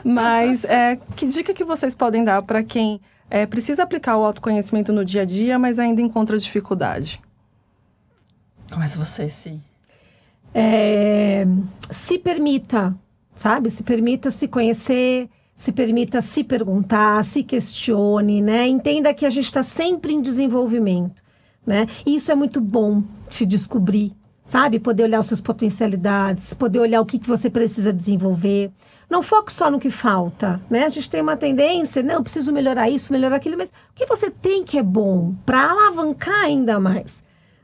Mas 0.05 0.65
é, 0.65 0.99
que 1.17 1.27
dica 1.27 1.55
que 1.55 1.65
vocês 1.65 1.95
podem 1.95 2.23
dar 2.23 2.43
para 2.43 2.63
quem 2.63 3.01
é, 3.31 3.47
precisa 3.47 3.83
aplicar 3.83 4.19
o 4.19 4.25
autoconhecimento 4.25 4.93
no 4.93 5.05
dia 5.05 5.23
a 5.23 5.25
dia, 5.25 5.59
mas 5.59 5.79
ainda 5.79 6.03
encontra 6.03 6.37
dificuldade? 6.37 7.19
Começa 8.71 8.99
você, 8.99 9.31
sim. 9.31 9.63
É, 10.53 11.47
se 11.91 12.19
permita 12.19 12.95
sabe? 13.39 13.71
Se 13.71 13.85
permita 13.85 14.31
se 14.31 14.49
conhecer, 14.49 15.31
se 15.55 15.71
permita 15.71 16.21
se 16.21 16.43
perguntar, 16.43 17.25
se 17.25 17.45
questione, 17.45 18.43
né? 18.43 18.67
Entenda 18.67 19.15
que 19.15 19.25
a 19.25 19.31
gente 19.31 19.47
está 19.47 19.63
sempre 19.63 20.13
em 20.13 20.21
desenvolvimento, 20.21 21.23
né? 21.65 21.87
E 22.05 22.17
isso 22.17 22.33
é 22.33 22.35
muito 22.35 22.61
bom 22.61 23.03
te 23.31 23.47
descobrir, 23.47 24.13
sabe? 24.45 24.81
Poder 24.81 25.05
olhar 25.05 25.21
as 25.21 25.27
suas 25.27 25.41
potencialidades, 25.41 26.53
poder 26.53 26.81
olhar 26.81 27.01
o 27.01 27.07
que, 27.07 27.19
que 27.19 27.29
você 27.29 27.49
precisa 27.49 27.93
desenvolver. 27.93 28.73
Não 29.09 29.23
foque 29.23 29.53
só 29.53 29.71
no 29.71 29.79
que 29.79 29.89
falta, 29.89 30.61
né? 30.69 30.85
A 30.85 30.89
gente 30.89 31.09
tem 31.09 31.23
uma 31.23 31.37
tendência, 31.37 32.03
não, 32.03 32.25
preciso 32.25 32.53
melhorar 32.53 32.91
isso, 32.91 33.13
melhorar 33.13 33.37
aquilo, 33.37 33.57
mas 33.57 33.69
o 33.69 33.95
que 33.95 34.05
você 34.05 34.31
tem 34.31 34.65
que 34.65 34.79
é 34.79 34.83
bom 34.83 35.35
para 35.47 35.71
alavancar 35.71 36.45
ainda 36.45 36.81
mais? 36.81 37.23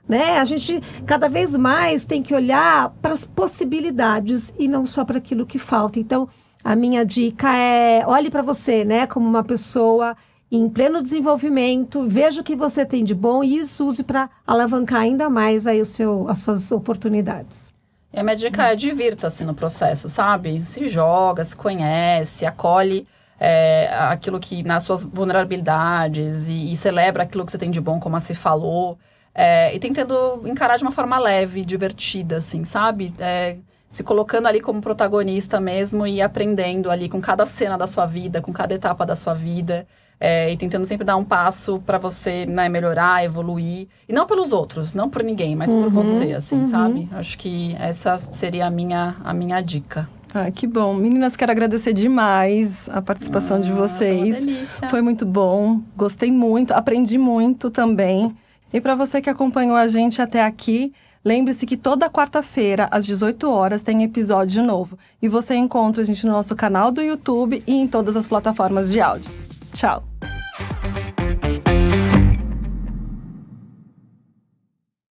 Né? 0.08 0.38
A 0.38 0.44
gente 0.44 0.80
cada 1.06 1.28
vez 1.28 1.56
mais 1.56 2.04
tem 2.04 2.22
que 2.22 2.34
olhar 2.34 2.90
para 3.00 3.14
as 3.14 3.26
possibilidades 3.26 4.52
e 4.58 4.68
não 4.68 4.84
só 4.84 5.04
para 5.04 5.18
aquilo 5.18 5.46
que 5.46 5.58
falta. 5.58 5.98
Então, 5.98 6.28
a 6.62 6.76
minha 6.76 7.04
dica 7.04 7.56
é 7.56 8.06
olhe 8.06 8.30
para 8.30 8.42
você, 8.42 8.84
né, 8.84 9.06
como 9.06 9.28
uma 9.28 9.44
pessoa 9.44 10.16
em 10.50 10.68
pleno 10.68 11.02
desenvolvimento, 11.02 12.06
veja 12.06 12.40
o 12.40 12.44
que 12.44 12.54
você 12.54 12.86
tem 12.86 13.02
de 13.02 13.14
bom 13.14 13.42
e 13.42 13.58
isso 13.58 13.86
use 13.86 14.02
para 14.02 14.30
alavancar 14.46 15.00
ainda 15.00 15.28
mais 15.28 15.66
aí 15.66 15.80
o 15.80 15.84
seu, 15.84 16.28
as 16.28 16.38
suas 16.40 16.70
oportunidades. 16.70 17.72
E 18.12 18.18
a 18.20 18.22
minha 18.22 18.36
dica 18.36 18.70
é 18.70 18.76
divirta-se 18.76 19.44
no 19.44 19.54
processo, 19.54 20.08
sabe? 20.08 20.64
Se 20.64 20.86
joga, 20.88 21.42
se 21.42 21.56
conhece, 21.56 22.46
acolhe 22.46 23.08
é, 23.40 23.88
aquilo 23.92 24.38
que 24.38 24.62
nas 24.62 24.84
suas 24.84 25.02
vulnerabilidades 25.02 26.46
e, 26.46 26.72
e, 26.72 26.76
celebra 26.76 27.24
aquilo 27.24 27.44
que 27.44 27.50
você 27.50 27.58
tem 27.58 27.72
de 27.72 27.80
bom, 27.80 27.98
como 27.98 28.14
a 28.14 28.20
se 28.20 28.34
falou. 28.34 28.96
É, 29.34 29.74
e 29.74 29.80
tentando 29.80 30.42
encarar 30.46 30.76
de 30.76 30.84
uma 30.84 30.92
forma 30.92 31.18
leve, 31.18 31.64
divertida, 31.64 32.36
assim, 32.36 32.64
sabe? 32.64 33.12
É, 33.18 33.56
se 33.88 34.02
colocando 34.02 34.46
ali 34.46 34.60
como 34.60 34.80
protagonista 34.80 35.60
mesmo 35.60 36.06
e 36.06 36.20
aprendendo 36.20 36.90
ali 36.90 37.08
com 37.08 37.20
cada 37.20 37.44
cena 37.46 37.76
da 37.76 37.86
sua 37.86 38.06
vida, 38.06 38.40
com 38.40 38.52
cada 38.52 38.74
etapa 38.74 39.04
da 39.04 39.16
sua 39.16 39.34
vida. 39.34 39.86
É, 40.20 40.52
e 40.52 40.56
tentando 40.56 40.86
sempre 40.86 41.04
dar 41.04 41.16
um 41.16 41.24
passo 41.24 41.82
para 41.84 41.98
você 41.98 42.46
né, 42.46 42.68
melhorar, 42.68 43.24
evoluir. 43.24 43.88
E 44.08 44.12
não 44.12 44.26
pelos 44.26 44.52
outros, 44.52 44.94
não 44.94 45.10
por 45.10 45.22
ninguém, 45.22 45.56
mas 45.56 45.70
uhum, 45.70 45.82
por 45.82 45.90
você, 45.90 46.32
assim, 46.32 46.58
uhum. 46.58 46.64
sabe? 46.64 47.08
Acho 47.12 47.36
que 47.36 47.74
essa 47.78 48.16
seria 48.16 48.66
a 48.66 48.70
minha, 48.70 49.16
a 49.22 49.34
minha 49.34 49.60
dica. 49.60 50.08
Ah, 50.32 50.50
que 50.50 50.66
bom. 50.66 50.94
Meninas, 50.94 51.36
quero 51.36 51.52
agradecer 51.52 51.92
demais 51.92 52.88
a 52.88 53.02
participação 53.02 53.58
ah, 53.58 53.60
de 53.60 53.72
vocês. 53.72 54.36
Foi, 54.78 54.88
foi 54.88 55.02
muito 55.02 55.26
bom. 55.26 55.80
Gostei 55.96 56.32
muito, 56.32 56.72
aprendi 56.72 57.18
muito 57.18 57.70
também. 57.70 58.34
E 58.74 58.80
para 58.80 58.96
você 58.96 59.22
que 59.22 59.30
acompanhou 59.30 59.76
a 59.76 59.86
gente 59.86 60.20
até 60.20 60.42
aqui, 60.42 60.92
lembre-se 61.24 61.64
que 61.64 61.76
toda 61.76 62.10
quarta-feira, 62.10 62.88
às 62.90 63.06
18 63.06 63.48
horas, 63.48 63.82
tem 63.82 64.02
episódio 64.02 64.64
novo. 64.64 64.98
E 65.22 65.28
você 65.28 65.54
encontra 65.54 66.02
a 66.02 66.04
gente 66.04 66.26
no 66.26 66.32
nosso 66.32 66.56
canal 66.56 66.90
do 66.90 67.00
YouTube 67.00 67.62
e 67.64 67.72
em 67.72 67.86
todas 67.86 68.16
as 68.16 68.26
plataformas 68.26 68.90
de 68.90 69.00
áudio. 69.00 69.30
Tchau! 69.74 70.02